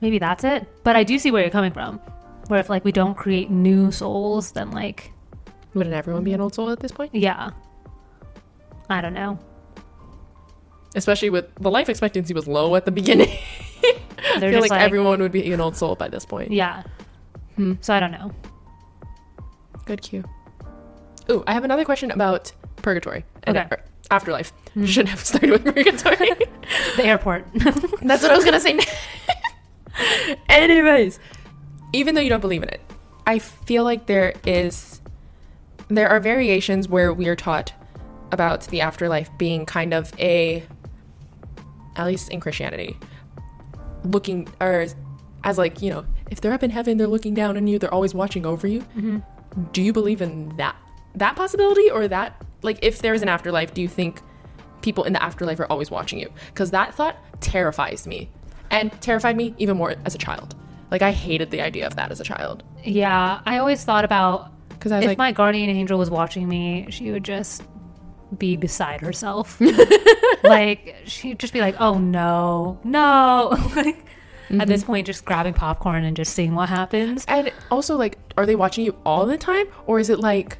[0.00, 0.68] maybe that's it.
[0.84, 2.00] But I do see where you're coming from.
[2.48, 5.12] Where if like we don't create new souls, then like
[5.74, 7.14] Wouldn't everyone be an old soul at this point?
[7.14, 7.50] yeah,
[8.90, 9.38] I don't know.
[10.96, 13.28] Especially with the life expectancy was low at the beginning
[13.82, 16.50] I They're feel just like, like, everyone would be an old soul by this point.
[16.52, 16.82] yeah.
[17.56, 17.74] Hmm.
[17.80, 18.30] So I don't know.
[19.86, 20.24] Good cue.
[21.30, 23.68] Ooh, I have another question about purgatory and Okay.
[23.70, 24.52] or afterlife.
[24.84, 26.30] Should have started with purgatory.
[26.96, 27.46] The airport.
[28.02, 28.78] That's what I was gonna say.
[30.48, 31.18] Anyways,
[31.94, 32.80] even though you don't believe in it,
[33.26, 35.00] I feel like there is
[35.88, 37.72] there are variations where we are taught
[38.32, 40.64] about the afterlife being kind of a
[41.96, 42.96] at least in Christianity
[44.04, 44.86] looking or
[45.44, 47.92] as like, you know, if they're up in heaven, they're looking down on you, they're
[47.92, 48.80] always watching over you.
[48.80, 49.18] Mm-hmm.
[49.72, 50.76] Do you believe in that
[51.14, 54.20] that possibility or that like if there is an afterlife, do you think
[54.82, 56.28] people in the afterlife are always watching you?
[56.54, 58.30] Cuz that thought terrifies me
[58.70, 60.56] and terrified me even more as a child.
[60.94, 64.52] Like I hated the idea of that as a child yeah, I always thought about
[64.70, 67.62] I was if like my guardian angel was watching me, she would just
[68.36, 69.58] be beside herself.
[70.44, 74.04] like she'd just be like, "Oh no, no!" like
[74.50, 74.92] at this mm-hmm.
[74.92, 77.24] point, just grabbing popcorn and just seeing what happens.
[77.28, 80.58] and also like are they watching you all the time or is it like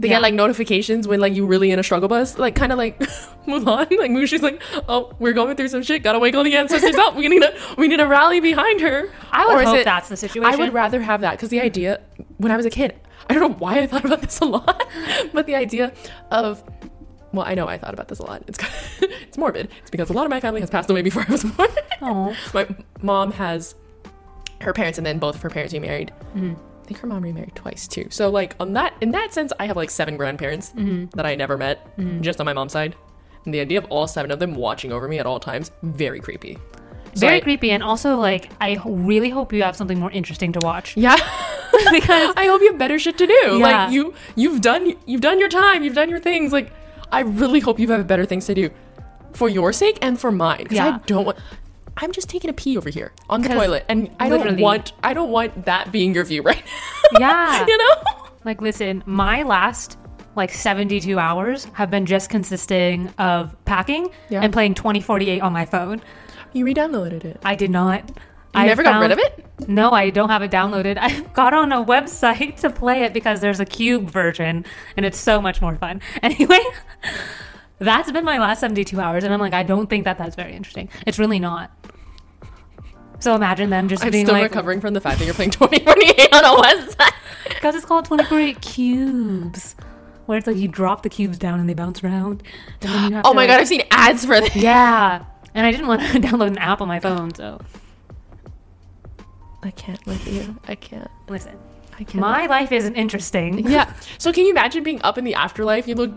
[0.00, 0.14] they Yeah.
[0.16, 2.98] get like notifications when like you really in a struggle bus, like kind of like
[3.46, 3.90] Mulan.
[3.98, 6.02] Like Mushu's like, oh, we're going through some shit.
[6.02, 7.14] Gotta wake all the ancestors up.
[7.16, 9.08] We need to we need to rally behind her.
[9.30, 10.52] I would Or hope it- that's the situation.
[10.52, 12.00] I would rather have that because the idea
[12.38, 14.84] when I was a kid, I don't know why I thought about this a lot,
[15.32, 15.92] but the idea
[16.30, 16.62] of
[17.32, 18.42] well, I know I thought about this a lot.
[18.48, 18.58] It's
[19.02, 19.68] it's morbid.
[19.82, 21.68] It's because a lot of my family has passed away before I was born.
[22.02, 22.66] Oh, my
[23.02, 23.74] mom has
[24.62, 26.10] her parents, and then both of her parents remarried.
[26.34, 26.54] Mm-hmm.
[26.90, 28.06] I think her mom remarried twice too.
[28.10, 31.16] So like on that in that sense, I have like seven grandparents Mm-hmm.
[31.16, 31.86] that I never met,
[32.20, 32.96] just on my mom's side.
[33.44, 36.20] And the idea of all seven of them watching over me at all times, very
[36.20, 36.58] creepy.
[37.14, 40.52] So very I- creepy, and also like I really hope you have something more interesting
[40.52, 41.14] to watch Yeah.
[41.92, 43.40] because I hope you have better shit to do.
[43.58, 43.66] Yeah.
[43.84, 46.52] Like you you've done you've done your time, you've done your things.
[46.52, 46.72] Like
[47.12, 48.70] I really hope you have better things to do
[49.32, 50.64] for your sake and for mine.
[50.64, 51.38] Because I don't want
[52.00, 55.12] I'm just taking a pee over here on the toilet, and I don't want I
[55.14, 56.62] don't want that being your view right
[57.12, 57.18] now.
[57.20, 57.94] yeah, you know.
[58.44, 59.98] Like, listen, my last
[60.36, 64.40] like 72 hours have been just consisting of packing Yeah.
[64.42, 66.00] and playing 2048 on my phone.
[66.52, 67.40] You re-downloaded it.
[67.44, 68.08] I did not.
[68.08, 68.14] You
[68.62, 69.44] I never got rid of it.
[69.68, 70.98] No, I don't have it downloaded.
[71.00, 74.64] I got on a website to play it because there's a cube version
[74.96, 76.00] and it's so much more fun.
[76.22, 76.60] Anyway,
[77.80, 80.54] that's been my last 72 hours and I'm like, I don't think that that's very
[80.54, 80.88] interesting.
[81.06, 81.70] It's really not.
[83.18, 85.50] So imagine them just I'm being still like, recovering from the fact that you're playing
[85.52, 87.12] 2048 on a website.
[87.48, 89.76] because it's called 24 cubes,
[90.26, 92.42] where it's like you drop the cubes down and they bounce around.
[92.80, 94.54] And then you have Oh my like- god, I've seen ads for this.
[94.56, 95.24] Yeah.
[95.54, 97.60] And I didn't want to download an app on my phone, so
[99.62, 100.56] I can't with you.
[100.68, 101.10] I can't.
[101.28, 101.58] listen.
[102.00, 102.20] I can't.
[102.20, 103.68] My life isn't interesting.
[103.68, 103.92] yeah.
[104.18, 105.86] So can you imagine being up in the afterlife?
[105.86, 106.12] You look,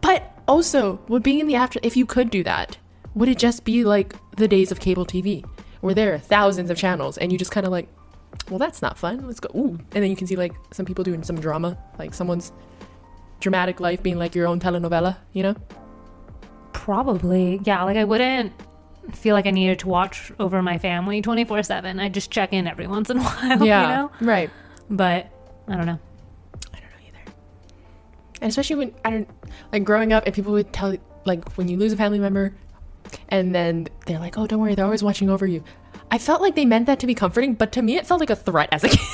[0.00, 1.80] but also would being in the after.
[1.82, 2.76] If you could do that,
[3.14, 5.44] would it just be like the days of cable TV,
[5.80, 7.88] where there are thousands of channels, and you just kind of like,
[8.50, 9.26] well, that's not fun.
[9.26, 9.48] Let's go.
[9.58, 12.52] Ooh, and then you can see like some people doing some drama, like someone's
[13.40, 15.16] dramatic life being like your own telenovela.
[15.32, 15.54] You know?
[16.72, 17.60] Probably.
[17.64, 18.52] Yeah, like I wouldn't
[19.12, 21.98] feel like I needed to watch over my family 24 7.
[22.00, 24.10] I just check in every once in a while, you know?
[24.20, 24.50] Right.
[24.90, 25.26] But
[25.68, 25.98] I don't know.
[26.72, 27.32] I don't know either.
[28.40, 29.28] And especially when I don't
[29.72, 32.54] like growing up, and people would tell like when you lose a family member,
[33.28, 35.62] and then they're like, "Oh, don't worry, they're always watching over you."
[36.10, 38.30] I felt like they meant that to be comforting, but to me, it felt like
[38.30, 38.98] a threat as a kid.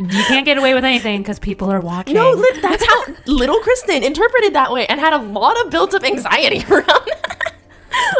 [0.00, 2.14] You can't get away with anything because people are watching.
[2.14, 6.02] no, li- that's how little Kristen interpreted that way, and had a lot of built-up
[6.02, 6.84] anxiety around.
[6.86, 7.52] that.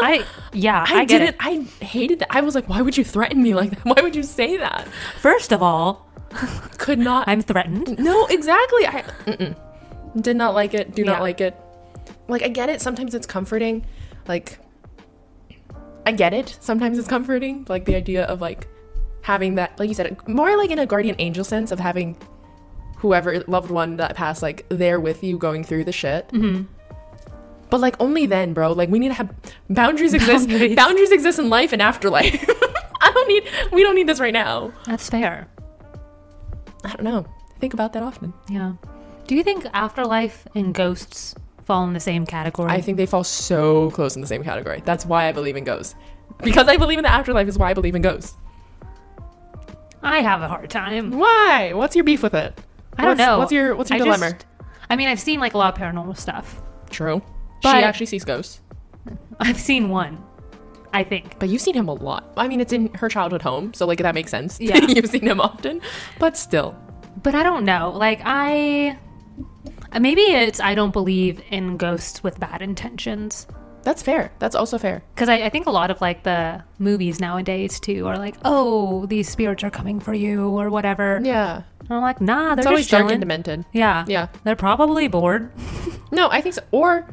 [0.01, 1.27] I, yeah, I, I, didn't.
[1.29, 1.35] it.
[1.41, 2.33] I hated that.
[2.33, 3.83] I was like, "Why would you threaten me like that?
[3.83, 4.87] Why would you say that?"
[5.19, 6.04] First of all,
[6.77, 7.27] Could not.
[7.27, 7.97] I'm threatened.
[7.99, 8.87] No, exactly.
[8.87, 9.55] I mm-mm.
[10.21, 10.95] did not like it.
[10.95, 11.11] Do Yeah.
[11.13, 11.55] not like it.
[12.27, 12.81] Like I get it.
[12.81, 13.85] Sometimes it's comforting.
[14.27, 14.59] Like
[16.05, 16.57] I get it.
[16.59, 17.65] Sometimes it's comforting.
[17.67, 18.67] Like the idea of like
[19.21, 22.17] having that, like you said, more like in a guardian angel sense of having
[22.97, 26.27] whoever loved one that passed like there with you going through the shit.
[26.29, 26.63] Mm-hmm.
[27.69, 28.71] But like only then, bro.
[28.73, 29.33] Like we need to have
[29.69, 30.47] boundaries exist.
[30.47, 30.75] Boundaries.
[30.75, 32.43] Boundaries exist in life and afterlife.
[33.01, 33.43] I don't need.
[33.71, 34.71] We don't need this right now.
[34.85, 35.47] That's fair.
[36.85, 37.25] I don't know.
[37.59, 38.33] Think about that often.
[38.49, 38.73] Yeah.
[39.27, 42.69] Do you think afterlife and ghosts fall in the same category?
[42.71, 44.81] I think they fall so close in the same category.
[44.85, 45.95] That's why I believe in ghosts.
[46.43, 48.35] Because I believe in the afterlife is why I believe in ghosts.
[50.03, 51.11] I have a hard time.
[51.17, 51.71] Why?
[51.73, 52.59] What's your beef with it?
[52.97, 53.37] I don't What's- know.
[53.39, 54.31] What's your what's your I dilemma?
[54.31, 54.45] just-
[54.89, 56.61] I mean, I've seen like a lot of paranormal stuff.
[56.89, 57.21] True.
[57.63, 58.61] But- she actually sees ghosts.
[59.39, 60.23] I've seen one,
[60.95, 61.37] I think.
[61.39, 62.31] But you've seen him a lot.
[62.37, 64.59] I mean, it's in her childhood home, so like that makes sense.
[64.61, 64.77] Yeah.
[64.87, 65.81] you've seen him often.
[66.19, 66.73] But still.
[67.21, 67.91] But I don't know.
[67.93, 68.97] Like, I.
[69.99, 73.45] Maybe it's I don't believe in ghosts with bad intentions.
[73.83, 74.31] That's fair.
[74.39, 75.03] That's also fair.
[75.13, 79.05] Because I, I think a lot of like the movies nowadays too are like, oh,
[79.05, 81.21] these spirits are coming for you or whatever.
[81.23, 81.61] Yeah.
[81.81, 83.63] And I'm like, nah, they're It's always just dark and demented.
[83.73, 84.27] Yeah, Yeah.
[84.43, 85.51] They're probably bored.
[86.11, 86.63] No, I think so.
[86.71, 87.07] Or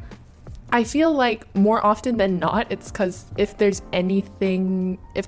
[0.73, 5.27] I feel like more often than not, it's because if there's anything, if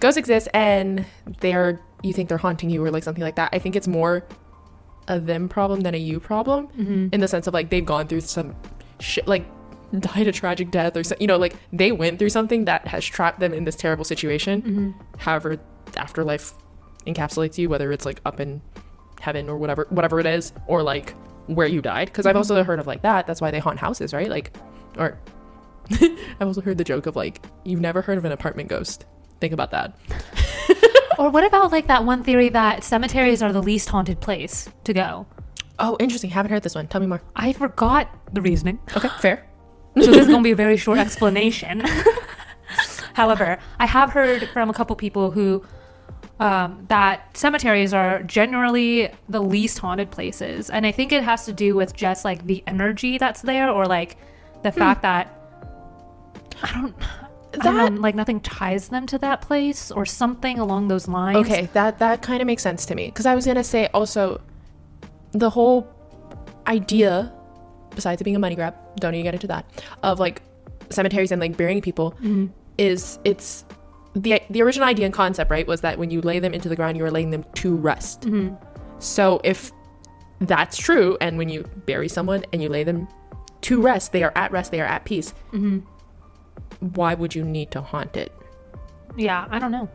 [0.00, 1.04] ghosts exist and
[1.40, 4.26] they're, you think they're haunting you or like something like that, I think it's more
[5.06, 7.08] a them problem than a you problem mm-hmm.
[7.12, 8.56] in the sense of like they've gone through some
[9.00, 9.44] shit, like
[10.00, 13.04] died a tragic death or so, you know, like they went through something that has
[13.04, 14.62] trapped them in this terrible situation.
[14.62, 14.90] Mm-hmm.
[15.18, 15.58] However,
[15.98, 16.54] afterlife
[17.06, 18.62] encapsulates you, whether it's like up in
[19.20, 21.14] heaven or whatever, whatever it is, or like
[21.54, 22.08] where you died.
[22.08, 22.66] Because I've also mm-hmm.
[22.66, 23.26] heard of like that.
[23.26, 24.28] That's why they haunt houses, right?
[24.28, 24.56] Like,
[24.98, 25.18] or
[25.90, 29.06] I've also heard the joke of like you've never heard of an apartment ghost.
[29.40, 29.96] Think about that.
[31.18, 34.92] or what about like that one theory that cemeteries are the least haunted place to
[34.92, 35.26] go?
[35.78, 36.30] Oh, interesting.
[36.30, 36.86] Haven't heard this one.
[36.86, 37.22] Tell me more.
[37.34, 38.78] I forgot the reasoning.
[38.96, 39.46] Okay, fair.
[40.00, 41.82] so this is going to be a very short explanation.
[43.14, 45.64] However, I have heard from a couple people who
[46.40, 51.52] um, that cemeteries are generally the least haunted places, and I think it has to
[51.52, 54.16] do with just like the energy that's there, or like
[54.64, 55.32] the fact that
[56.62, 56.94] I don't.
[57.52, 61.08] I don't That- know, like nothing ties them to that place or something along those
[61.08, 61.38] lines.
[61.38, 64.40] Okay, that that kind of makes sense to me because I was gonna say also
[65.32, 65.88] the whole
[66.68, 67.32] idea,
[67.94, 69.64] besides it being a money grab, don't even get into that,
[70.04, 70.42] of like
[70.90, 72.14] cemeteries and like burying people,
[72.78, 73.64] is it's
[74.14, 76.76] the the original idea and concept right was that when you lay them into the
[76.76, 78.22] ground, you are laying them to rest.
[78.22, 78.54] Mm-hmm.
[78.98, 79.72] So if
[80.40, 83.08] that's true, and when you bury someone and you lay them
[83.62, 85.32] to rest, they are at rest, they are at peace.
[85.52, 85.80] Mm-hmm.
[86.94, 88.32] Why would you need to haunt it?
[89.16, 89.88] Yeah, I don't know.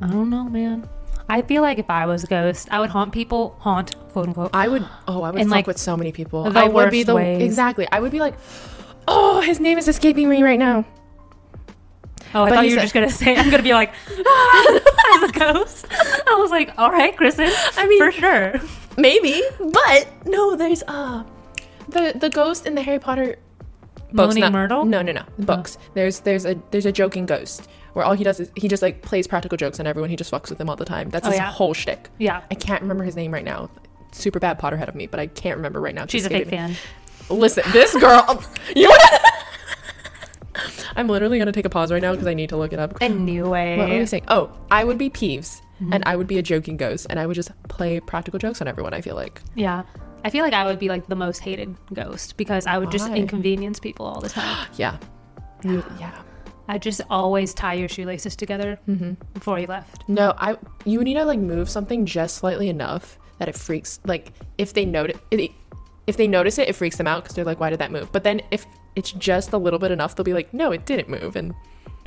[0.00, 0.88] I don't know, man.
[1.28, 4.50] I feel like if I was a ghost, I would haunt people, haunt, quote unquote.
[4.52, 4.86] I would.
[5.06, 6.56] Oh, I would In, fuck like, with so many people.
[6.56, 7.40] I would be the ways.
[7.40, 7.86] exactly.
[7.92, 8.34] I would be like,
[9.06, 10.84] oh, his name is escaping me right now.
[12.34, 13.92] Oh, I But thought you were just gonna say I'm gonna be like
[14.26, 14.80] "Ah,"
[15.22, 15.86] as a ghost.
[15.90, 17.50] I was like, all right, Kristen.
[17.76, 18.54] I mean- for sure.
[18.96, 20.54] Maybe, but no.
[20.56, 21.24] There's uh,
[21.88, 23.36] the the ghost in the Harry Potter
[24.12, 24.34] books.
[24.36, 24.84] Moaning Myrtle?
[24.84, 25.22] No, no, no.
[25.38, 25.78] Books.
[25.94, 29.00] There's there's a there's a joking ghost where all he does is he just like
[29.02, 30.10] plays practical jokes on everyone.
[30.10, 31.08] He just fucks with them all the time.
[31.10, 31.50] That's Oh, his yeah.
[31.50, 32.08] whole shtick.
[32.18, 33.70] Yeah, I can't remember his name right now.
[34.12, 36.04] Super bad Potterhead of me, but I can't remember right now.
[36.06, 36.44] She's a me.
[36.44, 36.74] fan.
[37.30, 38.44] Listen, this girl.
[38.76, 38.94] you
[40.96, 42.96] I'm literally gonna take a pause right now because I need to look it up.
[43.00, 44.24] Anyway, What were we saying?
[44.28, 45.92] Oh, I would be Peeves, Mm-hmm.
[45.94, 48.68] and I would be a joking ghost, and I would just play practical jokes on
[48.68, 48.94] everyone.
[48.94, 49.40] I feel like.
[49.56, 49.82] yeah,
[50.24, 53.08] I feel like I would be like the most hated ghost because I would just
[53.10, 54.68] inconvenience people all the time.
[54.76, 54.98] Yeah.
[55.64, 56.12] You, yeah.
[56.68, 59.14] I just always tie your shoelaces together Mm-hmm.
[59.34, 60.08] before you left.
[60.08, 60.56] No, I.
[60.84, 63.98] You need to like move something just slightly enough that it freaks.
[64.04, 65.50] Like if they notice it,
[66.06, 68.10] if they notice it, it freaks them out because they're like, "Why did that move?"
[68.12, 71.08] But then if it's just a little bit enough, they'll be like, "No, it didn't
[71.08, 71.54] move," and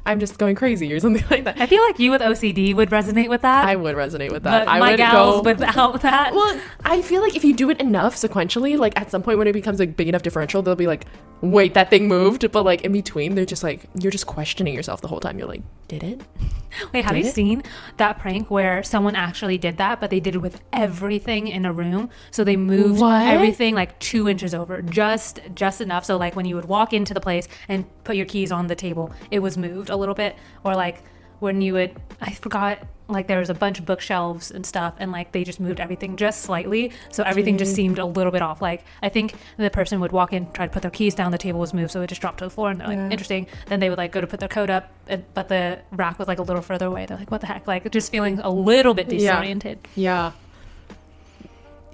[0.08, 1.60] I'm just going crazy or something like that.
[1.60, 3.68] I feel like you with OCD would resonate with that.
[3.68, 4.66] I would resonate with that.
[4.66, 5.42] but I my would gals go.
[5.42, 6.34] without that.
[6.34, 9.48] Well, I feel like if you do it enough sequentially, like at some point when
[9.48, 11.06] it becomes like big enough differential, they'll be like,
[11.42, 15.02] "Wait, that thing moved." But like in between, they're just like you're just questioning yourself
[15.02, 15.40] the whole time.
[15.40, 16.22] You're like, "Did it?"
[16.94, 17.34] Wait, have Did you it?
[17.34, 17.64] seen
[17.98, 21.72] that prank where someone actually did that, but they did it with everything in a
[21.72, 22.10] room?
[22.32, 23.26] So they moved What?
[23.28, 26.04] everything like two inches over, just just enough.
[26.06, 28.76] So like when you would walk into the place and put your keys on the
[28.76, 30.36] table, it was moved a little bit.
[30.64, 31.04] Or like
[31.40, 35.12] when you would, I forgot, like there was a bunch of bookshelves and stuff, and
[35.12, 37.76] like they just moved everything just slightly, so everything just mm-hmm.
[37.76, 38.62] seemed a little bit off.
[38.62, 41.38] Like I think the person would walk in, try to put their keys down, the
[41.38, 43.10] table was moved, so it just dropped to the floor, and they're like, Yeah.
[43.10, 43.48] interesting.
[43.68, 46.28] Then they would like go to put their coat up, and, but the rack was
[46.28, 47.06] like a little further away.
[47.06, 47.68] They're like, what the heck?
[47.68, 49.88] Like just feeling a little bit disoriented.
[49.96, 50.32] Yeah.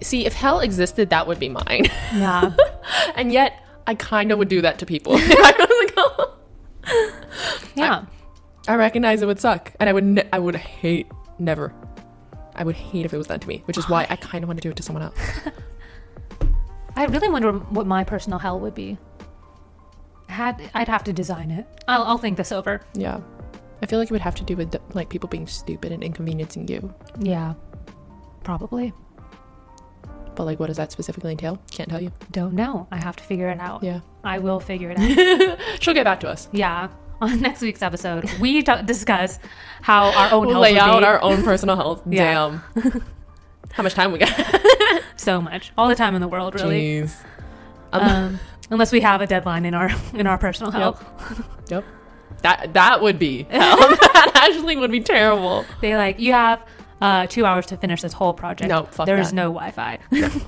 [0.01, 1.85] See, if hell existed, that would be mine.
[2.13, 2.55] Yeah.
[3.15, 5.13] and yet, I kind of would do that to people.
[5.17, 6.37] I was like, oh.
[7.75, 8.05] yeah.
[8.05, 8.07] I
[8.69, 10.03] recognize it would suck, and I would.
[10.03, 11.07] Ne- I would hate
[11.39, 11.73] never.
[12.55, 14.47] I would hate if it was done to me, which is why I kind of
[14.47, 15.17] want to do it to someone else.
[16.95, 18.97] I really wonder what my personal hell would be.
[20.27, 21.65] Had I'd have to design it.
[21.87, 22.81] I'll, I'll think this over.
[22.93, 23.21] Yeah.
[23.81, 26.67] I feel like it would have to do with like people being stupid and inconveniencing
[26.67, 26.93] you.
[27.19, 27.53] Yeah.
[28.43, 28.93] Probably.
[30.35, 31.59] But like, what does that specifically entail?
[31.71, 32.11] Can't tell you.
[32.31, 32.87] Don't know.
[32.91, 33.83] I have to figure it out.
[33.83, 34.01] Yeah.
[34.23, 34.99] I will figure it
[35.51, 35.57] out.
[35.81, 36.47] She'll get back to us.
[36.51, 36.89] yeah.
[37.25, 39.37] On next week's episode, we t- discuss
[39.81, 41.05] how our own We'll health lay out be.
[41.05, 42.01] our own personal health.
[42.09, 42.63] Damn.
[43.73, 44.33] How much time we got?
[45.15, 47.03] so much, all the time in the world, really.
[47.03, 47.15] Jeez.
[47.93, 51.01] Um, Um, unless we have a deadline in our in our personal health.
[51.69, 51.85] Yep.
[52.41, 53.77] That that would be hell.
[53.77, 55.63] that actually would be terrible.
[55.79, 56.65] They like you have
[57.01, 58.67] uh, two hours to finish this whole project.
[58.69, 59.35] No, fuck There is that.
[59.35, 59.97] no Wi-Fi.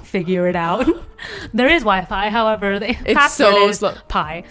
[0.04, 0.86] Figure it out.
[1.54, 3.94] there is Wi-Fi, however, the It's password so is slow.
[4.08, 4.44] pi.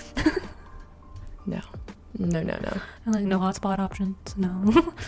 [2.18, 2.42] No.
[2.42, 2.80] No, no.
[3.04, 4.16] And, like no hotspot options.
[4.36, 4.92] No.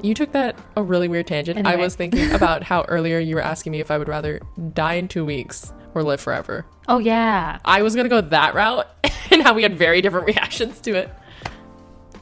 [0.00, 1.66] You took that a really weird tangent.
[1.66, 4.40] I was thinking about how earlier you were asking me if I would rather
[4.72, 6.64] die in two weeks or live forever.
[6.86, 7.58] oh yeah.
[7.64, 8.86] I was gonna go that route
[9.32, 11.10] and how we had very different reactions to it.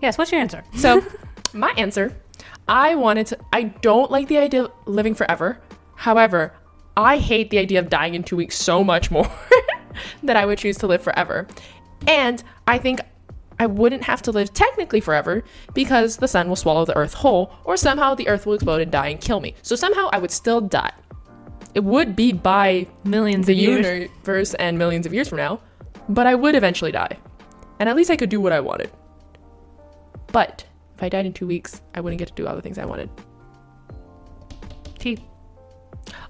[0.00, 0.16] Yes.
[0.16, 0.64] What's your answer?
[0.74, 1.04] So,
[1.52, 2.16] my answer
[2.66, 5.60] I wanted to, I don't like the idea of living forever.
[5.96, 6.54] However,
[6.96, 9.30] I hate the idea of dying in two weeks so much more
[10.22, 11.46] that I would choose to live forever.
[12.08, 13.00] And I think
[13.58, 15.42] I wouldn't have to live technically forever
[15.74, 18.92] because the sun will swallow the earth whole, or somehow the earth will explode and
[18.92, 19.54] die and kill me.
[19.62, 20.92] So somehow I would still die.
[21.74, 23.86] It would be by Millions the of years.
[23.86, 25.60] universe and millions of years from now,
[26.08, 27.16] but I would eventually die.
[27.80, 28.90] And at least I could do what I wanted.
[30.32, 30.64] But
[30.94, 32.84] if I died in two weeks, I wouldn't get to do all the things I
[32.84, 33.10] wanted.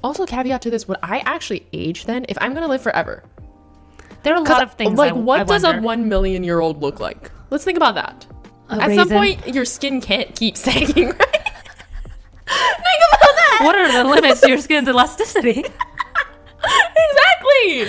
[0.05, 2.27] Also, caveat to this: Would I actually age then?
[2.29, 3.25] If I'm gonna live forever,
[4.27, 4.99] There are a lot of things.
[4.99, 7.31] Like, I- what I does a one million year old look like?
[7.51, 8.27] Let's think about that.
[8.69, 11.17] A At some point, your skin can't keep sagging, right?
[12.45, 13.61] think about that.
[13.63, 15.61] What are the limits to your skin's elasticity?
[16.97, 17.85] exactly.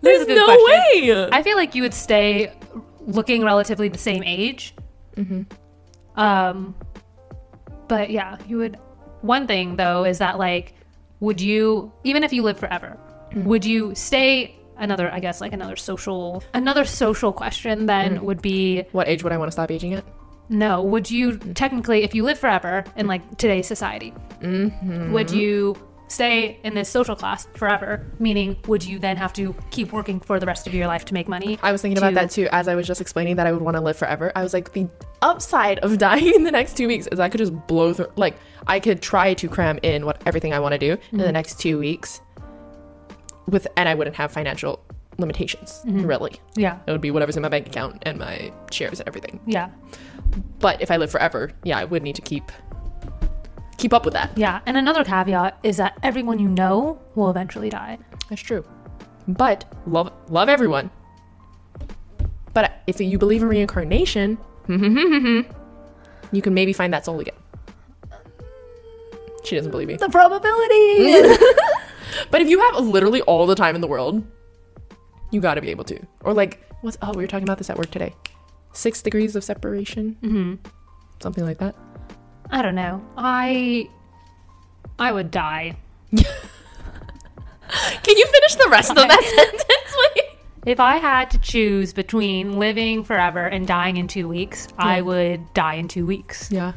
[0.00, 0.64] There's no question.
[0.64, 1.28] way.
[1.32, 2.52] I feel like you would stay
[3.00, 4.76] looking relatively the same age.
[5.16, 6.20] Mm-hmm.
[6.20, 6.76] Um,
[7.88, 8.76] but yeah, you would.
[9.22, 10.74] One thing though is that like,
[11.18, 12.96] would you even if you live forever,
[13.34, 14.54] would you stay?
[14.76, 18.24] Another, I guess, like another social, another social question then mm-hmm.
[18.24, 20.04] would be what age would I want to stop aging at?
[20.52, 20.82] no.
[20.82, 25.12] Would you technically, if you live forever in like today's society, mm-hmm.
[25.12, 25.76] would you
[26.08, 28.06] stay in this social class forever?
[28.18, 31.14] Meaning, would you then have to keep working for the rest of your life to
[31.14, 31.58] make money?
[31.62, 32.48] I was thinking about that too.
[32.52, 34.72] As I was just explaining that I would want to live forever, I was like,
[34.72, 34.88] the
[35.22, 38.12] upside of dying in the next two weeks is I could just blow through.
[38.16, 41.24] Like, I could try to cram in what everything I want to do in the
[41.24, 41.32] mm-hmm.
[41.32, 42.20] next two weeks,
[43.48, 44.80] with and I wouldn't have financial
[45.18, 45.82] limitations.
[45.86, 46.06] Mm-hmm.
[46.06, 49.40] Really, Yeah, it would be whatever's in my bank account and my shares and everything.
[49.46, 49.68] yeah,
[50.58, 52.50] But if I live forever, yeah, I would need to keep
[53.78, 54.30] keep up with that.
[54.38, 54.60] yeah.
[54.66, 57.98] And another caveat is that everyone you know will eventually die.
[58.28, 58.64] That's true.
[59.28, 60.90] But love love everyone.
[62.54, 65.44] But if you believe in reincarnation, you
[66.42, 67.34] can maybe find that soul again.
[69.44, 69.96] She doesn't believe me.
[69.96, 71.36] The probability.
[72.30, 74.24] But if you have literally all the time in the world,
[75.30, 75.98] you got to be able to.
[76.22, 78.14] Or like, what's oh, we were talking about this at work today.
[78.72, 80.54] Six degrees of separation, hmm
[81.20, 81.74] something like that.
[82.50, 83.02] I don't know.
[83.16, 83.88] I
[84.98, 85.76] I would die
[88.02, 89.64] Can you finish the rest of that sentence,
[90.14, 90.28] please?
[90.66, 94.68] if I had to choose between living forever and dying in two weeks.
[94.78, 96.52] I would die in two weeks.
[96.52, 96.72] Yeah.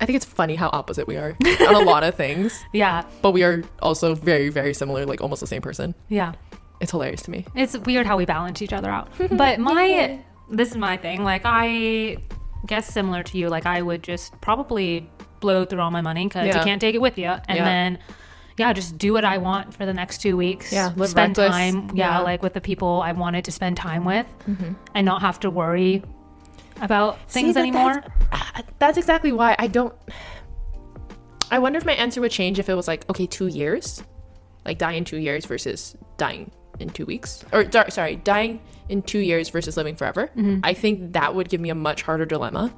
[0.00, 1.36] I think it's funny how opposite we are
[1.68, 5.40] on a lot of things, Yeah, but we are also very, very similar, like almost
[5.40, 5.94] the same person.
[6.08, 6.32] yeah.
[6.78, 7.46] It's hilarious to me.
[7.54, 9.08] It's weird how we balance each other out.
[9.30, 11.24] But my this is my thing.
[11.24, 12.18] Like I
[12.66, 13.48] guess similar to you.
[13.48, 15.08] Like I would just probably
[15.40, 16.58] blow through all my money because Yeah.
[16.58, 17.64] you can't take it with you, and Yeah.
[17.64, 17.98] then
[18.58, 20.70] yeah, just do what I want for the next two weeks.
[20.70, 21.50] Yeah, spend reckless.
[21.50, 21.88] time.
[21.88, 22.14] Yeah, Yeah.
[22.16, 22.24] Mm-hmm.
[22.24, 24.26] like with the people I wanted to spend time with,
[24.94, 26.02] and not have to worry
[26.80, 28.02] about things but anymore.
[28.32, 29.94] Uh, That's exactly why I don't.
[31.50, 34.02] I wonder if my answer would change if it was like, okay, two years,
[34.64, 39.20] like die in two years versus dying in two weeks, or sorry, dying in two
[39.20, 40.30] years versus living forever.
[40.64, 42.74] I think that would give me a much harder dilemma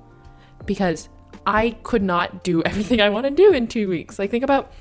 [0.67, 1.09] because
[1.47, 4.19] I could not do everything I want to do in two weeks.
[4.19, 4.73] Like, think about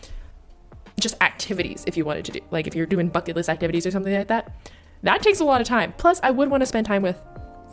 [1.00, 3.92] just activities if you wanted to do, like, if you're doing bucket list activities or
[3.92, 4.56] something like that.
[5.04, 5.94] That takes a lot of time.
[5.98, 7.22] Plus, I would want to spend time with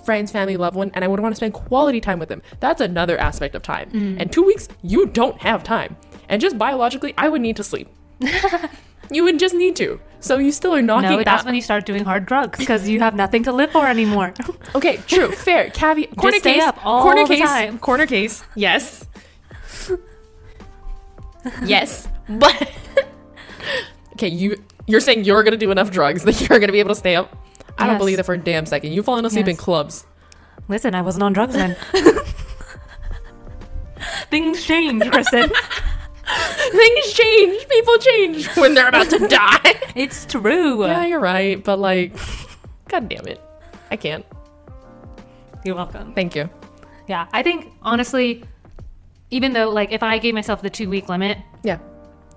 [0.05, 2.43] friends, family, loved one, and I would want to spend quality time with them.
[2.61, 3.91] That's another aspect of time.
[3.91, 4.21] Mm.
[4.21, 5.97] And two weeks, you don't have time.
[6.29, 7.89] And just biologically, I would need to sleep.
[9.11, 10.01] you would just need to.
[10.21, 12.89] So you still are knocking No, that's out- when you start doing hard drugs because
[12.89, 14.33] you have nothing to live for anymore.
[14.75, 15.71] Okay, true, fair.
[15.71, 16.17] Caveat.
[16.17, 16.63] Corner case.
[16.63, 17.45] up all corner the case.
[17.45, 17.79] time.
[17.79, 18.43] Corner case.
[18.57, 19.07] Yes.
[21.65, 22.73] yes, but
[24.15, 24.57] okay, you
[24.87, 27.37] you're saying you're gonna do enough drugs that you're gonna be able to stay up.
[27.79, 28.93] I don't believe that for a damn second.
[28.93, 30.07] You've fallen asleep in clubs.
[30.69, 31.77] Listen, I wasn't on drugs then.
[34.31, 35.51] Things change, Kristen.
[36.71, 37.69] Things change.
[37.69, 39.75] People change when they're about to die.
[39.95, 40.85] It's true.
[40.87, 42.15] yeah, you're right, but like,
[42.89, 43.41] god damn it,
[43.91, 44.25] I can't.
[45.65, 46.13] You're welcome.
[46.15, 46.49] Thank you.
[47.07, 48.45] Yeah, I think honestly,
[49.31, 51.79] even though like if I gave myself the two week limit, Yeah.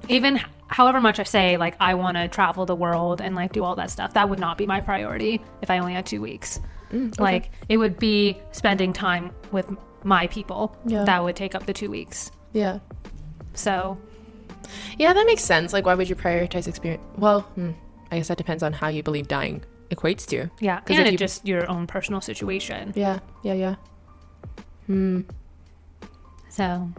[0.10, 3.64] even however much I say like I want to travel the world and like do
[3.64, 6.60] all that stuff, that would not be my priority if I only had two weeks.
[6.92, 9.68] Mm, Like it would be spending time with
[10.04, 11.04] my people Yeah.
[11.04, 12.32] that would take up the two weeks.
[12.54, 12.80] Yeah.
[13.54, 13.98] So
[14.98, 15.72] Yeah, that makes sense.
[15.74, 17.04] Like, why would you prioritize experience?
[17.18, 17.72] Well, hmm,
[18.12, 20.50] I guess that depends on how you believe dying equates to.
[20.60, 22.92] yeah, 'Cause and if it's you- just your own personal situation.
[22.96, 23.76] Yeah, yeah, yeah.
[24.88, 25.22] Hmm.
[26.50, 26.90] So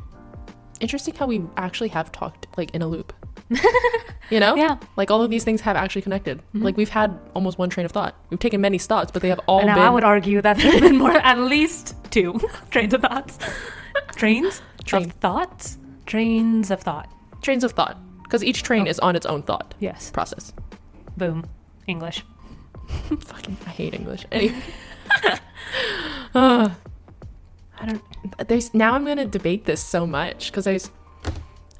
[0.81, 3.12] Interesting how we actually have talked like in a loop.
[4.30, 4.55] you know?
[4.57, 4.76] Yeah.
[4.96, 6.42] Like all of these things have actually connected.
[6.55, 8.14] Like we've had almost one train of thought.
[8.30, 9.78] We've taken many stops, but they have all and been.
[9.78, 12.38] I would argue that there's been more, at least two
[12.70, 13.38] trains of thoughts.
[14.16, 15.05] Trains Train.
[15.07, 15.78] of thoughts.
[16.07, 17.09] Trains of thought.
[17.42, 20.11] trains of thought because each train is on its own thought Yes.
[20.11, 20.53] process.
[21.16, 21.44] Boom.
[21.86, 22.24] English.
[23.20, 24.24] Fucking, I hate English.
[24.32, 24.61] Anyway,
[26.34, 26.68] uh,
[27.80, 28.03] I don't.
[28.49, 30.90] There's now I'm gonna debate this so much because there's.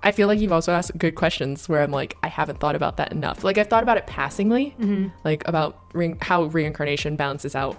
[0.03, 2.97] I feel like you've also asked good questions where I'm like I haven't thought about
[2.99, 3.43] that enough.
[3.45, 4.77] Like I've thought about it passingly,
[5.25, 7.77] like about re- how reincarnation balances out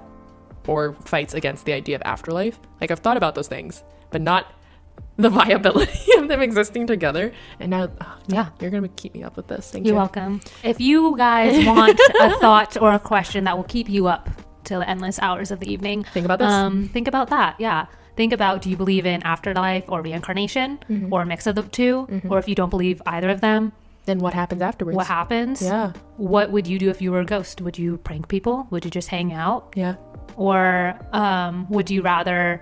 [0.68, 2.60] or fights against the idea of afterlife.
[2.82, 4.54] Like I've thought about those things, but not
[5.18, 7.32] the viability of them existing together.
[7.60, 8.50] And now, oh, Yeah.
[8.60, 9.72] you're gonna keep me up with this.
[9.72, 9.98] Thank You're you.
[10.00, 10.42] welcome.
[10.64, 14.30] If you guys want a thought or a question that will keep you up
[14.66, 16.50] till the endless hours of the evening, Think about this.
[16.52, 17.56] Um, think about that.
[17.60, 17.86] Yeah.
[18.16, 21.14] Think about do you believe in afterlife or reincarnation Mm-hmm.
[21.14, 23.72] or a mix of the 2 Or if you don't believe either of them,
[24.06, 24.96] then what happens afterwards?
[24.96, 25.62] what happens?
[25.62, 25.94] Yeah.
[26.18, 27.62] What would you do if you were a ghost?
[27.62, 28.68] Would you prank people?
[28.72, 29.74] Would you just hang out?
[29.76, 29.96] Yeah.
[30.36, 32.62] Or um, would you rather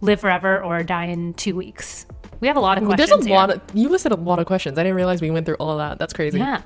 [0.00, 2.06] live forever or die in two weeks?
[2.40, 3.10] We have a lot of questions.
[3.10, 3.36] There's a here.
[3.36, 4.78] lot of you listed a lot of questions.
[4.78, 5.98] I didn't realize we went through all of that.
[5.98, 6.38] That's crazy.
[6.38, 6.60] Yeah.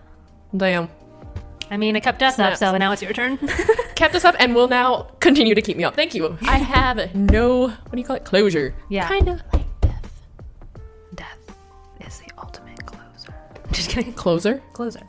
[0.57, 0.89] Damn.
[1.71, 3.39] I mean, it kept us up, so now it's your turn.
[3.95, 5.95] Kept us up and will now continue to keep me up.
[5.95, 6.37] Thank you.
[6.43, 8.25] I have no what do you call it?
[8.25, 8.75] Closure.
[8.89, 9.07] Yeah.
[9.07, 10.23] Kinda like death.
[11.15, 11.39] Death
[12.01, 13.35] is the ultimate closer.
[13.73, 14.13] Just kidding.
[14.15, 14.61] Closer?
[14.73, 15.07] Closer.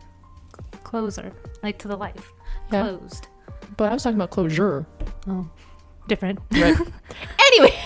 [0.83, 1.31] Closer.
[1.63, 2.31] Like to the life.
[2.71, 2.83] Yeah.
[2.83, 3.27] Closed.
[3.77, 4.85] But I was talking about closure.
[5.27, 5.49] Oh.
[6.07, 6.39] Different.
[6.51, 6.77] Right.
[7.47, 7.79] anyway.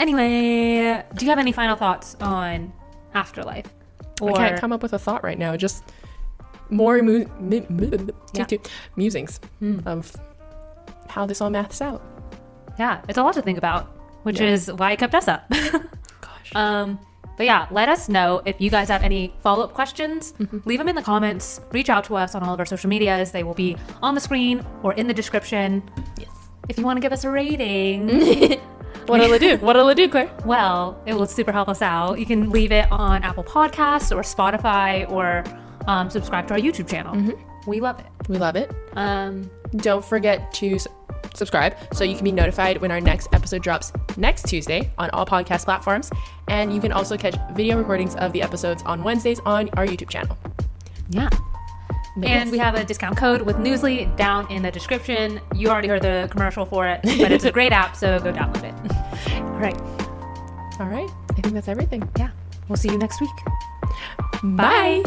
[0.00, 2.72] anyway, do you have any final thoughts on
[3.14, 3.72] afterlife?
[4.22, 5.56] I can't come up with a thought right now.
[5.56, 5.84] Just
[6.70, 8.46] more mu- mu- mu- Yeah.
[8.96, 9.78] musings hmm.
[9.86, 10.16] um, of
[11.08, 12.02] how this all maths out.
[12.78, 13.86] yeah, it's a lot to think about,
[14.24, 14.48] which Yeah.
[14.50, 15.48] is why it kept us up.
[15.50, 16.54] Gosh.
[16.54, 16.98] um,
[17.36, 20.32] but yeah, let us know if you guys have any follow up questions.
[20.38, 20.58] Mm-hmm.
[20.64, 21.60] Leave them in the comments.
[21.72, 23.30] Reach out to us on all of our social medias.
[23.30, 25.82] They will be on the screen or in the description.
[26.18, 26.28] yes.
[26.68, 28.08] If you want to give us a rating,
[29.06, 29.56] What'll it do?
[29.58, 30.30] What'll it do, Claire?
[30.44, 32.18] well, it will super help us out.
[32.18, 35.44] You can leave it on Apple Podcasts or Spotify or
[35.86, 37.34] um, subscribe to our YouTube channel.
[37.66, 38.06] We love it.
[38.28, 38.70] We love it.
[38.94, 40.78] Um, Don't forget to
[41.34, 45.26] subscribe so you can be notified when our next episode drops next Tuesday on all
[45.26, 46.10] podcast platforms.
[46.48, 50.08] And you can also catch video recordings of the episodes on Wednesdays on our YouTube
[50.10, 50.36] channel.
[51.10, 51.28] yeah.
[52.22, 55.38] And we have a discount code with Newsly down in the description.
[55.54, 58.64] You already heard the commercial for it, but it's a great app, so go download
[58.64, 59.32] it.
[59.42, 59.78] All right.
[60.80, 61.10] All right.
[61.36, 62.08] I think that's everything.
[62.16, 62.30] Yeah.
[62.68, 63.30] We'll see you next week.
[64.56, 65.02] Bye.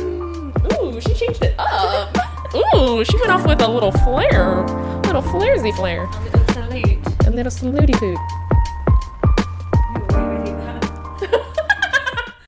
[0.00, 2.16] Ooh, she changed it up.
[2.54, 4.66] Ooh, she went off with a little flare.
[5.02, 6.04] Little flaresy flare.
[6.04, 7.26] A little salute.
[7.26, 8.18] A little saluty poop.